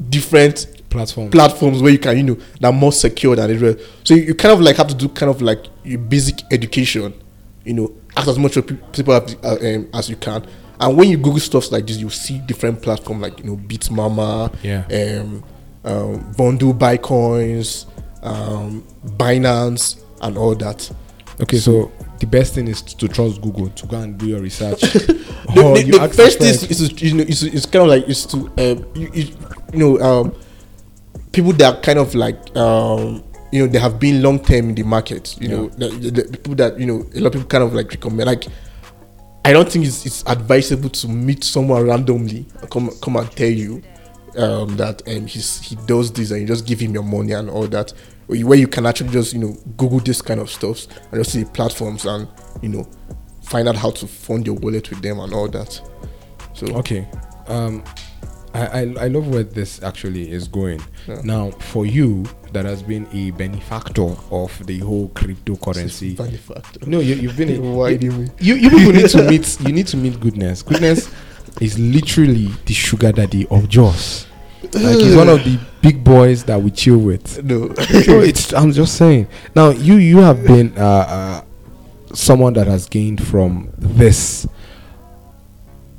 different 0.09 0.67
Platform. 0.89 1.29
platforms 1.29 1.81
where 1.81 1.91
you 1.91 1.99
can, 1.99 2.17
you 2.17 2.23
know, 2.23 2.37
that 2.59 2.67
are 2.67 2.73
more 2.73 2.91
secure 2.91 3.35
than 3.35 3.59
rest. 3.59 3.79
So 4.03 4.13
you, 4.13 4.23
you 4.23 4.35
kind 4.35 4.53
of 4.53 4.61
like 4.61 4.77
have 4.77 4.87
to 4.87 4.95
do 4.95 5.09
kind 5.09 5.29
of 5.29 5.41
like 5.41 5.65
your 5.83 5.99
basic 5.99 6.41
education, 6.51 7.13
you 7.65 7.73
know, 7.73 7.93
ask 8.15 8.27
as 8.27 8.39
much 8.39 8.53
people 8.53 9.13
as, 9.13 9.35
uh, 9.43 9.57
um, 9.61 9.89
as 9.93 10.09
you 10.09 10.15
can. 10.15 10.45
And 10.79 10.97
when 10.97 11.09
you 11.09 11.17
Google 11.17 11.39
stuff 11.39 11.71
like 11.71 11.87
this, 11.87 11.97
you 11.97 12.09
see 12.09 12.39
different 12.39 12.81
platforms 12.81 13.21
like 13.21 13.39
you 13.39 13.45
know, 13.45 13.55
Bitmama, 13.57 14.53
Yeah. 14.63 14.85
um, 15.21 15.43
um, 15.83 16.31
Bundle 16.37 16.73
BuyCoins, 16.73 17.85
um, 18.23 18.83
Binance, 19.17 20.03
and 20.21 20.37
all 20.37 20.55
that. 20.55 20.89
Okay, 21.41 21.57
so 21.57 21.91
the 22.19 22.25
best 22.25 22.53
thing 22.55 22.67
is 22.67 22.81
to 22.81 23.07
trust 23.07 23.41
Google 23.41 23.69
to 23.69 23.85
go 23.87 23.97
and 23.99 24.17
do 24.17 24.27
your 24.27 24.39
research. 24.41 24.79
the, 24.81 24.97
the- 25.75 25.83
you 25.85 25.99
the 25.99 26.09
first 26.09 26.39
your 26.39 26.49
is, 26.49 26.63
is, 26.63 26.89
to, 26.93 27.05
you 27.05 27.13
know, 27.15 27.23
is, 27.23 27.43
is 27.43 27.65
kind 27.65 27.83
of 27.83 27.89
like 27.89 28.07
is 28.09 28.25
to 28.27 28.37
um, 28.57 28.85
you, 28.95 29.09
you, 29.13 29.27
you 29.73 29.79
know 29.79 29.99
um, 29.99 30.35
people 31.31 31.51
that 31.53 31.75
are 31.75 31.81
kind 31.81 31.99
of 31.99 32.15
like 32.15 32.55
um, 32.55 33.23
you 33.51 33.61
know 33.65 33.67
they 33.71 33.79
have 33.79 33.99
been 33.99 34.21
long 34.21 34.39
term 34.39 34.69
in 34.69 34.75
the 34.75 34.83
market. 34.83 35.35
You 35.41 35.49
know 35.49 35.67
the, 35.69 35.89
the, 35.89 36.09
the 36.23 36.23
people 36.37 36.55
that 36.55 36.79
you 36.79 36.85
know 36.85 37.05
a 37.13 37.19
lot 37.19 37.27
of 37.27 37.33
people 37.33 37.47
kind 37.47 37.63
of 37.63 37.73
like 37.73 37.89
recommend. 37.91 38.27
Like 38.27 38.45
I 39.45 39.53
don't 39.53 39.71
think 39.71 39.85
it's, 39.85 40.07
it's 40.07 40.23
advisable 40.25 40.89
to 40.89 41.07
meet 41.07 41.43
someone 41.43 41.85
randomly 41.85 42.47
come 42.71 42.89
come 42.99 43.17
and 43.17 43.31
tell 43.31 43.47
you 43.49 43.83
um, 44.37 44.75
that 44.77 45.07
um, 45.07 45.27
he's 45.27 45.61
he 45.61 45.75
does 45.85 46.11
this 46.11 46.31
and 46.31 46.41
you 46.41 46.47
just 46.47 46.65
give 46.65 46.79
him 46.79 46.95
your 46.95 47.03
money 47.03 47.33
and 47.33 47.47
all 47.49 47.67
that. 47.67 47.93
Where 48.25 48.57
you 48.57 48.67
can 48.67 48.87
actually 48.87 49.11
just 49.11 49.33
you 49.33 49.39
know 49.39 49.55
Google 49.77 49.99
this 49.99 50.19
kind 50.19 50.39
of 50.39 50.49
stuff 50.49 50.87
and 51.11 51.23
just 51.23 51.31
see 51.31 51.45
platforms 51.45 52.05
and 52.05 52.27
you 52.63 52.69
know 52.69 52.89
find 53.43 53.69
out 53.69 53.75
how 53.75 53.91
to 53.91 54.07
fund 54.07 54.47
your 54.47 54.55
wallet 54.55 54.89
with 54.89 55.03
them 55.03 55.19
and 55.19 55.31
all 55.31 55.47
that. 55.49 55.79
So 56.55 56.65
Okay. 56.77 57.07
Um, 57.45 57.83
I, 58.55 58.65
I, 58.65 58.79
I 59.01 59.07
love 59.09 59.27
where 59.27 59.43
this 59.43 59.83
actually 59.83 60.31
is 60.31 60.47
going. 60.47 60.81
Yeah. 61.07 61.21
Now, 61.23 61.51
for 61.51 61.85
you, 61.85 62.25
that 62.55 62.65
has 62.65 62.81
been 62.81 63.05
a 63.11 63.31
benefactor 63.31 64.15
of 64.31 64.65
the 64.65 64.79
whole 64.79 65.09
cryptocurrency. 65.09 66.15
benefactor. 66.15 66.79
No, 66.87 67.01
you, 67.01 67.15
you've 67.15 67.37
been. 67.37 67.49
A, 67.49 67.59
Why 67.75 67.89
you, 67.89 67.97
do 67.97 68.05
you 68.05 68.29
you 68.39 68.55
you 68.55 68.69
people 68.69 68.93
need 68.93 69.09
to 69.09 69.29
meet. 69.29 69.59
You 69.61 69.73
need 69.73 69.87
to 69.87 69.97
meet 69.97 70.19
goodness. 70.21 70.63
Goodness 70.63 71.11
is 71.59 71.77
literally 71.77 72.47
the 72.65 72.73
sugar 72.73 73.11
daddy 73.11 73.45
of 73.51 73.67
Jos. 73.67 74.25
Like 74.73 74.95
he's 74.95 75.15
one 75.15 75.27
of 75.27 75.43
the 75.43 75.59
big 75.81 76.03
boys 76.03 76.45
that 76.45 76.61
we 76.61 76.71
chill 76.71 76.97
with. 76.97 77.43
No. 77.43 77.65
no, 77.67 78.19
it's. 78.21 78.53
I'm 78.53 78.71
just 78.71 78.95
saying. 78.95 79.27
Now, 79.53 79.71
you 79.71 79.95
you 79.95 80.19
have 80.19 80.45
been 80.45 80.73
uh, 80.77 80.81
uh, 80.81 81.41
someone 82.15 82.53
that 82.53 82.67
has 82.67 82.87
gained 82.87 83.21
from 83.27 83.73
this, 83.77 84.47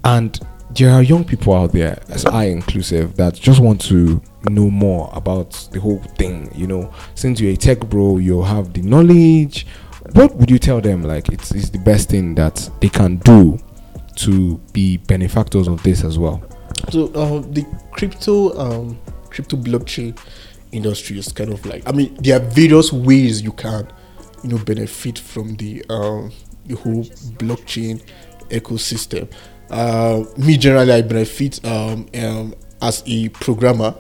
and 0.05 0.41
there 0.77 0.91
are 0.91 1.03
young 1.03 1.25
people 1.25 1.55
out 1.55 1.73
there, 1.73 2.03
as 2.09 2.27
I 2.27 2.45
inclusive, 2.45 3.17
that 3.17 3.35
just 3.35 3.61
want 3.61 3.81
to 3.83 4.21
know 4.51 4.71
more 4.71 5.11
about 5.15 5.53
the 5.73 5.81
whole 5.81 5.99
thing. 6.19 6.51
You 6.55 6.67
know, 6.67 6.95
since 7.15 7.41
you're 7.41 7.53
a 7.53 7.57
tech 7.57 7.81
bro, 7.81 8.19
you 8.19 8.43
have 8.43 8.73
the 8.73 8.83
knowledge. 8.83 9.67
What 10.13 10.35
would 10.37 10.51
you 10.51 10.59
tell 10.59 10.81
them? 10.81 11.03
Like, 11.03 11.29
it's, 11.31 11.51
it's 11.53 11.71
the 11.71 11.79
best 11.79 12.11
thing 12.11 12.35
that 12.37 12.69
they 12.81 12.89
can 12.89 13.17
do 13.17 13.59
to 14.17 14.57
be 14.73 14.99
benefactors 14.99 15.69
of 15.69 15.83
this 15.83 16.05
as 16.05 16.19
well. 16.19 16.43
So 16.91 17.07
um, 17.15 17.53
the 17.53 17.67
crypto 17.93 18.57
um, 18.59 18.99
crypto 19.31 19.57
blockchain 19.57 20.19
industry 20.73 21.19
is 21.19 21.33
kind 21.33 21.53
of 21.53 21.65
like 21.65 21.83
I 21.87 21.93
mean 21.93 22.17
there 22.21 22.37
are 22.37 22.45
various 22.45 22.93
ways 22.93 23.43
you 23.43 23.53
can 23.53 23.91
you 24.43 24.51
know 24.51 24.59
benefit 24.59 25.19
from 25.19 25.57
the 25.57 25.85
um, 25.89 26.33
the 26.67 26.77
whole 26.77 27.05
blockchain 27.39 28.03
ecosystem. 28.51 29.31
Uh, 29.71 30.25
me 30.37 30.57
generally 30.57 30.93
I 30.93 31.03
benefit 31.03 31.65
um, 31.67 32.07
um, 32.15 32.55
as 32.83 33.03
a 33.07 33.29
programmer, 33.31 33.95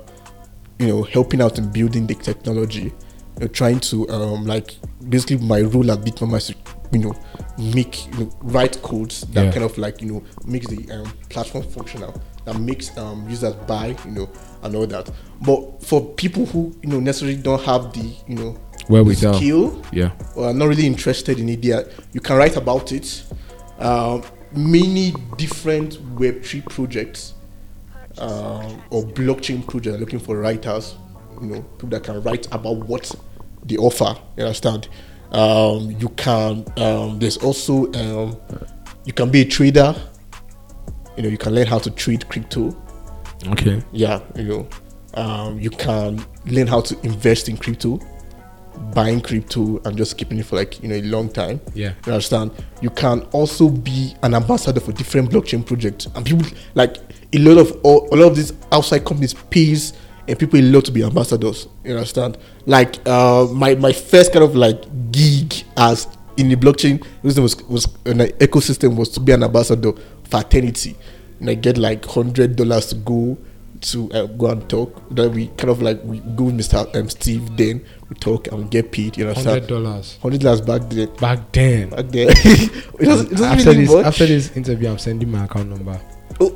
you 0.78 0.86
know, 0.88 1.02
helping 1.02 1.40
out 1.40 1.58
in 1.58 1.70
building 1.72 2.06
the 2.06 2.14
technology, 2.14 2.82
you 2.84 2.92
know, 3.40 3.46
trying 3.48 3.80
to 3.80 4.08
um, 4.10 4.46
like 4.46 4.76
basically 5.08 5.38
my 5.38 5.60
role 5.62 5.90
at 5.90 5.98
Bitmama 6.00 6.36
is 6.36 6.46
to 6.48 6.54
you 6.92 6.98
know 7.00 7.16
make 7.58 8.06
you 8.06 8.20
know 8.20 8.30
write 8.42 8.80
codes 8.82 9.22
that 9.32 9.46
Yeah. 9.46 9.52
kind 9.52 9.64
of 9.64 9.76
like 9.76 10.00
you 10.00 10.12
know 10.12 10.22
makes 10.44 10.68
the 10.68 10.88
um, 10.92 11.12
platform 11.30 11.64
functional 11.64 12.20
that 12.44 12.56
makes 12.60 12.96
um, 12.96 13.28
users 13.28 13.54
buy 13.66 13.96
you 14.04 14.10
know 14.12 14.28
and 14.62 14.76
all 14.76 14.86
that. 14.86 15.10
But 15.40 15.82
for 15.82 16.00
people 16.14 16.46
who 16.46 16.74
you 16.82 16.88
know 16.90 17.00
necessarily 17.00 17.36
don't 17.38 17.62
have 17.64 17.92
the 17.92 18.14
you 18.28 18.36
know 18.36 18.56
Where 18.86 19.02
we 19.02 19.16
skill 19.16 19.82
Yeah. 19.92 20.12
or 20.36 20.46
are 20.46 20.54
not 20.54 20.68
really 20.68 20.86
interested 20.86 21.40
in 21.40 21.48
it, 21.48 21.64
you 22.12 22.20
can 22.20 22.36
write 22.36 22.56
about 22.56 22.92
it. 22.92 23.24
Um, 23.80 24.22
many 24.56 25.12
different 25.36 25.94
Web3 26.16 26.68
projects 26.70 27.34
um, 28.18 28.82
or 28.90 29.04
blockchain 29.04 29.66
projects 29.66 29.96
are 29.96 30.00
looking 30.00 30.18
for 30.18 30.38
writers, 30.38 30.94
you 31.40 31.48
know, 31.48 31.60
people 31.62 31.90
that 31.90 32.02
can 32.04 32.22
write 32.22 32.46
about 32.52 32.76
what 32.86 33.14
they 33.64 33.76
offer. 33.76 34.16
You 34.36 34.44
understand? 34.44 34.88
Um, 35.32 35.90
you 35.98 36.08
can. 36.10 36.64
Um, 36.78 37.18
there's 37.18 37.36
also 37.36 37.92
um, 37.92 38.36
you 39.04 39.12
can 39.12 39.30
be 39.30 39.42
a 39.42 39.44
trader. 39.44 39.94
You 41.16 41.24
know, 41.24 41.28
you 41.28 41.38
can 41.38 41.54
learn 41.54 41.66
how 41.66 41.78
to 41.78 41.90
trade 41.90 42.28
crypto 42.28 42.76
Okay. 43.48 43.82
yeah 43.92 44.20
you 44.34 44.44
know 44.44 44.68
um, 45.14 45.58
you 45.60 45.70
can 45.70 46.24
learn 46.46 46.66
how 46.66 46.80
to 46.80 46.98
invest 47.06 47.48
in 47.48 47.56
crypto 47.56 48.00
buying 48.94 49.20
crypto 49.20 49.80
and 49.84 49.96
just 49.96 50.16
keeping 50.18 50.38
it 50.38 50.46
for 50.46 50.56
like 50.56 50.82
you 50.82 50.88
know 50.88 50.94
a 50.96 51.02
long 51.02 51.28
time. 51.28 51.60
Yeah. 51.74 51.92
you 52.06 52.12
understand? 52.12 52.50
You 52.80 52.90
can 52.90 53.20
also 53.32 53.68
be 53.68 54.14
an 54.22 54.34
ambassador 54.34 54.80
for 54.80 54.92
different 54.92 55.30
blockchain 55.30 55.64
projects. 55.64 56.06
And 56.14 56.24
people 56.24 56.46
like 56.74 56.96
a 57.32 57.38
lot 57.38 57.58
of 57.58 57.78
all, 57.82 58.08
a 58.12 58.16
lot 58.16 58.28
of 58.28 58.36
these 58.36 58.52
outside 58.72 59.04
companies 59.04 59.34
pays 59.34 59.92
and 60.28 60.38
people 60.38 60.60
love 60.60 60.84
to 60.84 60.92
be 60.92 61.02
ambassadors. 61.04 61.68
You 61.84 61.94
understand? 61.94 62.38
Like 62.66 62.96
uh 63.06 63.46
my 63.52 63.74
my 63.74 63.92
first 63.92 64.32
kind 64.32 64.44
of 64.44 64.54
like 64.56 64.82
gig 65.12 65.54
as 65.76 66.08
in 66.36 66.48
the 66.48 66.56
blockchain 66.56 67.04
was 67.22 67.38
was, 67.40 67.62
was 67.64 67.86
an 68.04 68.18
ecosystem 68.38 68.96
was 68.96 69.08
to 69.10 69.20
be 69.20 69.32
an 69.32 69.42
ambassador 69.42 69.92
for 70.24 70.40
eternity 70.40 70.96
and 71.40 71.48
i 71.50 71.54
get 71.54 71.78
like 71.78 72.04
hundred 72.04 72.56
dollars 72.56 72.86
to 72.86 72.94
go 72.96 73.36
to 73.80 74.10
uh, 74.12 74.26
go 74.26 74.46
and 74.50 74.68
talk 74.68 75.02
then 75.10 75.32
we 75.32 75.48
kind 75.48 75.70
of 75.70 75.82
like 75.82 76.00
we 76.04 76.20
go 76.20 76.44
with 76.44 76.56
mr 76.56 76.94
um, 76.96 77.08
steve 77.08 77.56
then 77.56 77.84
we 78.08 78.16
talk 78.16 78.46
and 78.48 78.58
we 78.58 78.64
get 78.68 78.92
paid 78.92 79.16
you 79.16 79.24
know, 79.24 79.34
Hundred 79.34 79.66
dollars 79.66 80.18
hundred 80.22 80.40
dollars 80.40 80.60
back 80.60 80.82
then 80.88 81.08
back 81.16 81.52
then. 81.52 81.90
back 81.90 82.06
then. 82.08 82.28
it 82.30 83.04
doesn't, 83.04 83.26
it 83.32 83.36
doesn't 83.36 83.44
after 83.44 83.70
really 83.70 83.84
this, 83.86 83.94
much. 83.94 84.06
after 84.06 84.26
this 84.26 84.56
interview, 84.56 84.90
I'm 84.90 84.98
sending 84.98 85.30
my 85.30 85.44
account 85.44 85.68
number. 85.70 86.00
Oh. 86.40 86.52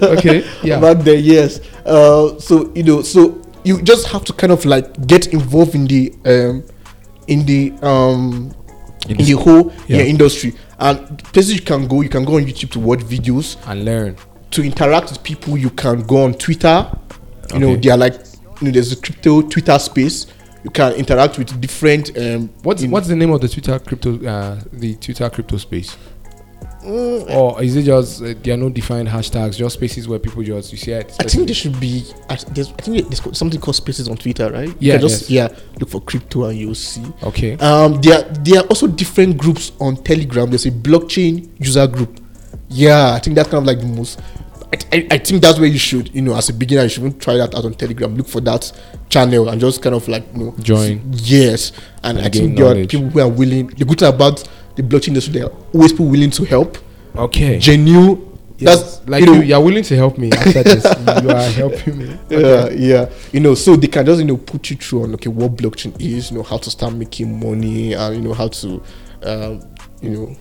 okay. 0.16 0.48
Yeah. 0.62 0.80
Back 0.80 0.98
then, 1.04 1.24
yes. 1.24 1.60
Uh, 1.84 2.38
so 2.38 2.72
you 2.74 2.82
know, 2.82 3.02
so 3.02 3.40
you 3.64 3.82
just 3.82 4.06
have 4.08 4.24
to 4.26 4.32
kind 4.32 4.52
of 4.52 4.64
like 4.64 5.06
get 5.06 5.28
involved 5.28 5.74
in 5.74 5.86
the 5.86 6.12
um, 6.24 6.64
in 7.26 7.44
the 7.46 7.72
um, 7.82 8.52
In 9.08 9.12
in, 9.12 9.16
the 9.18 9.24
the 9.24 9.32
whole 9.32 9.72
yeah. 9.86 9.98
yeah. 9.98 10.04
industry. 10.04 10.54
And 10.78 11.18
places 11.24 11.54
you 11.54 11.60
can 11.62 11.86
go, 11.88 12.00
you 12.00 12.08
can 12.08 12.24
go 12.24 12.36
on 12.36 12.44
YouTube 12.44 12.70
to 12.72 12.80
watch 12.80 13.00
videos. 13.00 13.56
and 13.68 13.84
learn. 13.84 14.16
To 14.50 14.62
interact 14.64 15.10
with 15.10 15.22
people, 15.22 15.56
you 15.56 15.70
can 15.70 16.02
go 16.02 16.24
on 16.24 16.34
Twitter. 16.34 16.90
You 17.52 17.58
know, 17.60 17.76
they 17.76 17.90
are 17.90 17.96
like 17.96 18.14
you 18.60 18.66
know, 18.66 18.70
there's 18.72 18.92
a 18.92 18.96
crypto 18.96 19.42
Twitter 19.42 19.78
space. 19.78 20.26
You 20.64 20.70
can 20.70 20.92
interact 20.94 21.38
with 21.38 21.58
different. 21.60 22.16
Um, 22.18 22.50
What's 22.62 22.84
what's 22.84 23.08
the 23.08 23.16
name 23.16 23.30
of 23.30 23.40
the 23.40 23.48
Twitter 23.48 23.78
crypto 23.78 24.22
uh 24.26 24.60
the 24.72 24.94
Twitter 24.96 25.28
crypto 25.30 25.56
space? 25.56 25.96
Mm, 26.84 27.30
Or 27.34 27.62
is 27.62 27.76
it 27.76 27.82
just 27.82 28.22
uh, 28.22 28.34
there 28.42 28.54
are 28.54 28.56
no 28.56 28.70
defined 28.70 29.06
hashtags, 29.08 29.56
just 29.56 29.74
spaces 29.74 30.08
where 30.08 30.18
people 30.18 30.42
just 30.42 30.72
you 30.72 30.78
see 30.78 30.92
it? 30.92 31.14
I 31.20 31.24
think 31.24 31.46
there 31.46 31.54
should 31.54 31.78
be. 31.78 32.04
I, 32.28 32.36
there's, 32.36 32.68
I 32.72 32.82
think 32.82 33.06
there's 33.08 33.38
something 33.38 33.60
called 33.60 33.76
spaces 33.76 34.08
on 34.08 34.16
Twitter, 34.16 34.50
right? 34.50 34.74
Yeah, 34.78 34.96
just 34.96 35.28
yes. 35.30 35.52
yeah, 35.52 35.58
look 35.78 35.90
for 35.90 36.00
crypto 36.00 36.44
and 36.44 36.58
you'll 36.58 36.74
see. 36.74 37.04
Okay. 37.22 37.56
Um, 37.58 38.00
there 38.00 38.22
there 38.22 38.60
are 38.62 38.66
also 38.66 38.86
different 38.86 39.36
groups 39.36 39.72
on 39.78 39.96
Telegram. 39.96 40.48
There's 40.48 40.66
a 40.66 40.70
blockchain 40.70 41.50
user 41.58 41.86
group. 41.86 42.19
Yeah, 42.70 43.12
I 43.14 43.18
think 43.18 43.36
that's 43.36 43.48
kind 43.50 43.62
of 43.62 43.66
like 43.66 43.80
the 43.80 43.86
most. 43.86 44.20
I, 44.72 44.78
I, 44.96 45.06
I 45.12 45.18
think 45.18 45.42
that's 45.42 45.58
where 45.58 45.68
you 45.68 45.78
should, 45.78 46.14
you 46.14 46.22
know, 46.22 46.36
as 46.36 46.48
a 46.48 46.52
beginner, 46.52 46.84
you 46.84 46.88
shouldn't 46.88 47.20
try 47.20 47.36
that 47.36 47.54
out 47.54 47.64
on 47.64 47.74
Telegram. 47.74 48.14
Look 48.14 48.28
for 48.28 48.40
that 48.42 48.70
channel 49.08 49.48
and 49.48 49.60
just 49.60 49.82
kind 49.82 49.96
of 49.96 50.06
like, 50.06 50.24
you 50.32 50.44
know, 50.44 50.54
Join. 50.60 51.02
Yes, 51.12 51.72
and, 52.04 52.18
And 52.18 52.26
I 52.26 52.30
think 52.30 52.56
there 52.56 52.66
are 52.66 52.86
people 52.86 53.10
who 53.10 53.20
are 53.20 53.28
willing. 53.28 53.66
The 53.66 53.84
good 53.84 53.98
thing 53.98 54.08
about 54.08 54.48
the 54.76 54.82
blockchain 54.82 55.08
industry, 55.08 55.32
there 55.34 55.46
are 55.46 55.52
always 55.74 55.92
people 55.92 56.06
willing 56.06 56.30
to 56.30 56.44
help. 56.44 56.78
Okay. 57.16 57.58
Genuine. 57.58 58.26
Yes, 58.58 58.98
That's 58.98 59.08
like 59.08 59.20
you 59.22 59.26
know, 59.26 59.32
you, 59.36 59.42
you're 59.42 59.60
willing 59.60 59.82
to 59.84 59.96
help 59.96 60.18
me 60.18 60.30
after 60.32 60.62
this. 60.62 60.84
you 61.22 61.30
are 61.30 61.50
helping 61.50 61.98
me. 61.98 62.18
yeah, 62.28 62.68
yeah. 62.68 63.10
You 63.32 63.40
know, 63.40 63.54
so 63.54 63.74
they 63.74 63.88
can 63.88 64.04
just 64.04 64.20
you 64.20 64.26
know 64.26 64.36
put 64.36 64.68
you 64.68 64.76
through 64.76 65.04
on 65.04 65.14
okay 65.14 65.30
what 65.30 65.56
blockchain 65.56 65.98
is, 65.98 66.30
you 66.30 66.36
know 66.36 66.42
how 66.42 66.58
to 66.58 66.70
start 66.70 66.92
making 66.92 67.40
money, 67.40 67.94
and 67.94 68.16
you 68.16 68.20
know 68.20 68.34
how 68.34 68.48
to, 68.48 68.82
um, 69.22 69.62
you 70.02 70.10
know, 70.10 70.36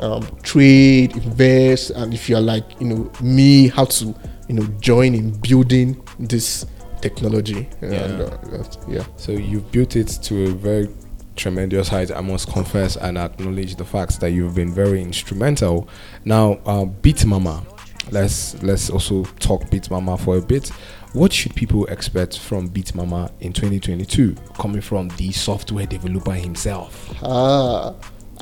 um, 0.00 0.26
trade, 0.42 1.16
invest, 1.16 1.90
and 1.90 2.12
if 2.12 2.28
you're 2.28 2.40
like 2.40 2.80
you 2.80 2.86
know 2.88 3.12
me, 3.20 3.68
how 3.68 3.84
to 3.84 4.14
you 4.48 4.54
know 4.54 4.66
join 4.80 5.14
in 5.14 5.30
building 5.40 6.02
this 6.18 6.66
technology. 7.00 7.68
And, 7.82 8.22
uh, 8.22 8.64
yeah. 8.88 9.04
So 9.16 9.32
you've 9.32 9.70
built 9.70 9.96
it 9.96 10.08
to 10.22 10.44
a 10.44 10.48
very 10.48 10.88
tremendous 11.36 11.88
height. 11.88 12.10
I 12.10 12.20
must 12.20 12.50
confess 12.50 12.96
and 12.96 13.18
acknowledge 13.18 13.76
the 13.76 13.84
fact 13.84 14.20
that 14.20 14.30
you've 14.30 14.54
been 14.54 14.72
very 14.72 15.02
instrumental. 15.02 15.88
Now, 16.24 16.52
uh, 16.66 16.84
Bitmama. 16.84 17.64
Let's 18.12 18.62
let's 18.62 18.88
also 18.88 19.24
talk 19.40 19.62
Bitmama 19.64 20.18
for 20.20 20.36
a 20.36 20.40
bit. 20.40 20.68
What 21.12 21.32
should 21.32 21.56
people 21.56 21.86
expect 21.86 22.38
from 22.38 22.68
Bitmama 22.68 23.32
in 23.40 23.52
2022, 23.52 24.36
coming 24.54 24.80
from 24.80 25.08
the 25.16 25.32
software 25.32 25.86
developer 25.86 26.32
himself? 26.34 27.12
Ah, 27.20 27.94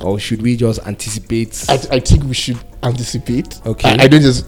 Or 0.03 0.19
should 0.19 0.41
we 0.41 0.57
just 0.57 0.85
anticipate? 0.85 1.65
I, 1.69 1.73
I 1.91 1.99
think 1.99 2.23
we 2.25 2.33
should 2.33 2.57
anticipate. 2.83 3.59
Okay. 3.65 3.89
I, 3.89 4.03
I 4.03 4.07
don't 4.07 4.21
just. 4.21 4.45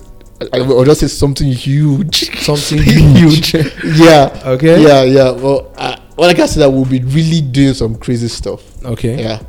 I, 0.53 0.59
I 0.59 0.61
will 0.61 0.83
just 0.85 0.99
say 1.01 1.07
something 1.07 1.47
huge. 1.51 2.29
Something 2.43 2.79
huge. 2.83 3.53
yeah. 3.83 4.41
Okay. 4.45 4.81
Yeah, 4.81 5.03
yeah. 5.03 5.31
Well, 5.31 5.73
uh, 5.77 5.97
well, 6.17 6.27
like 6.27 6.39
I 6.39 6.45
said, 6.45 6.63
I 6.63 6.67
will 6.67 6.85
be 6.85 6.99
really 7.01 7.41
doing 7.41 7.73
some 7.73 7.95
crazy 7.95 8.27
stuff. 8.27 8.61
Okay. 8.85 9.21
Yeah, 9.23 9.41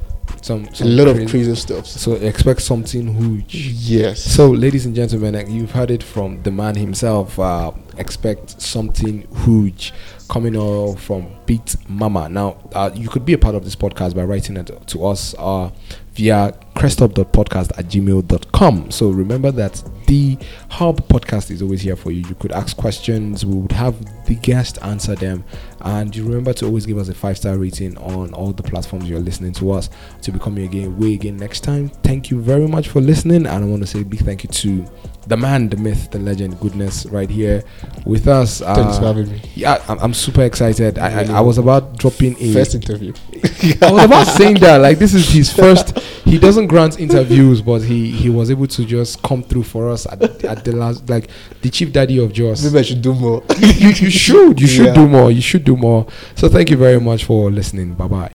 Some, 0.43 0.67
a 0.81 0.85
lot 0.85 1.05
crazy- 1.05 1.25
of 1.25 1.31
crazy 1.31 1.55
stuff. 1.57 1.87
So 1.87 2.15
expect 2.15 2.63
something 2.63 3.07
huge. 3.15 3.55
Yes. 3.55 4.23
So, 4.23 4.49
ladies 4.51 4.87
and 4.87 4.95
gentlemen, 4.95 5.51
you've 5.51 5.73
heard 5.73 5.91
it 5.91 6.03
from 6.03 6.43
the 6.43 6.51
man 6.51 6.75
himself. 6.77 7.39
Uh, 7.39 7.73
expect 7.99 8.61
something 8.61 9.27
huge 9.45 9.93
coming 10.29 10.57
out 10.57 10.97
from 10.97 11.29
Beat 11.47 11.77
Mama. 11.89 12.29
Now, 12.29 12.57
uh, 12.75 12.91
you 12.95 13.09
could 13.09 13.25
be 13.25 13.33
a 13.33 13.39
part 13.39 13.55
of 13.55 13.65
this 13.65 13.77
podcast 13.77 14.15
by 14.15 14.25
writing 14.25 14.57
it 14.57 14.71
to 14.89 15.07
us. 15.07 15.35
Our 15.35 15.73
via 16.19 16.53
cresthub.podcast 16.75 17.79
at 17.79 17.85
gmail.com. 17.87 18.91
So 18.91 19.11
remember 19.11 19.53
that 19.53 19.83
the 20.07 20.37
Hub 20.69 21.07
podcast 21.09 21.51
is 21.53 21.63
always 21.63 21.81
here 21.81 21.95
for 21.95 22.11
you. 22.11 22.27
You 22.29 22.35
could 22.35 22.51
ask 22.51 22.77
questions, 22.77 23.47
we 23.47 23.55
would 23.55 23.73
have 23.73 23.95
the 24.27 24.35
guest 24.35 24.79
answer 24.83 25.15
them. 25.15 25.45
And 25.81 26.15
you 26.15 26.25
remember 26.25 26.53
to 26.55 26.67
always 26.67 26.87
give 26.87 26.99
us 26.99 27.09
a 27.09 27.15
five 27.15 27.39
star 27.39 27.57
rating 27.57 27.97
on 27.99 28.35
all 28.35 28.53
the 28.53 28.65
platforms 28.65 29.09
you're 29.09 29.21
listening 29.21 29.53
to 29.55 29.71
us 29.71 29.91
to 30.23 30.33
become 30.33 30.59
again, 30.59 30.99
way 30.99 31.15
again 31.15 31.37
next 31.37 31.61
time. 31.61 31.89
Thank 31.89 32.33
you 32.33 32.41
very 32.41 32.67
much 32.67 32.89
for 32.89 33.01
listening. 33.01 33.47
And 33.47 33.65
I 33.65 33.69
want 33.69 33.83
to 33.83 33.87
say 33.87 34.01
a 34.01 34.05
big 34.05 34.21
thank 34.21 34.43
you 34.43 34.51
to 34.51 34.87
the 35.29 35.37
man, 35.37 35.69
the 35.69 35.77
myth, 35.77 36.11
the 36.11 36.19
legend, 36.19 36.59
goodness, 36.61 37.07
right 37.07 37.29
here 37.31 37.63
with 38.07 38.27
us. 38.27 38.61
Thanks 38.61 38.99
for 38.99 39.05
Uh, 39.05 39.07
having 39.09 39.29
me. 39.31 39.41
yeah, 39.55 39.83
I'm, 39.89 39.99
I'm 40.01 40.15
super 40.15 40.43
excited. 40.43 40.99
I, 40.99 41.23
I, 41.23 41.39
I 41.39 41.41
was 41.41 41.59
about 41.59 41.99
dropping 41.99 42.35
a 42.41 42.53
First 42.53 42.75
interview. 42.75 43.13
I 43.83 43.93
was 43.93 44.05
about 44.05 44.27
saying 44.27 44.55
that 44.61 44.79
like 44.81 44.99
this 44.99 45.15
is 45.15 45.29
his 45.31 45.53
first. 45.53 45.99
He 46.25 46.39
doesn't 46.39 46.67
grant 46.67 46.99
interviews, 46.99 47.61
but 47.63 47.79
he 47.83 48.11
he 48.11 48.29
was 48.31 48.51
able 48.51 48.67
to 48.69 48.85
just 48.85 49.23
come 49.23 49.43
through 49.43 49.65
for 49.65 49.89
us 49.91 50.07
at, 50.07 50.23
at 50.45 50.65
the 50.65 50.73
last 50.73 51.09
like 51.09 51.29
the 51.63 51.71
chief 51.71 51.93
daddy 51.93 52.19
of 52.23 52.33
Jos. 52.33 52.65
Maybe 52.65 52.79
I 52.79 52.83
should 52.83 53.03
do 53.03 53.15
more. 53.15 53.43
you, 53.59 53.89
you 53.91 54.11
should 54.11 54.61
you 54.61 54.67
should 54.75 54.87
Yeah. 54.87 54.95
do 54.95 55.07
more. 55.09 55.31
You 55.31 55.41
should 55.43 55.65
do 55.65 55.77
more. 55.77 56.07
So 56.37 56.49
thank 56.49 56.71
you 56.71 56.77
very 56.77 57.01
much 57.01 57.25
for 57.25 57.51
listening. 57.51 57.95
Bye 57.95 58.09
bye. 58.09 58.38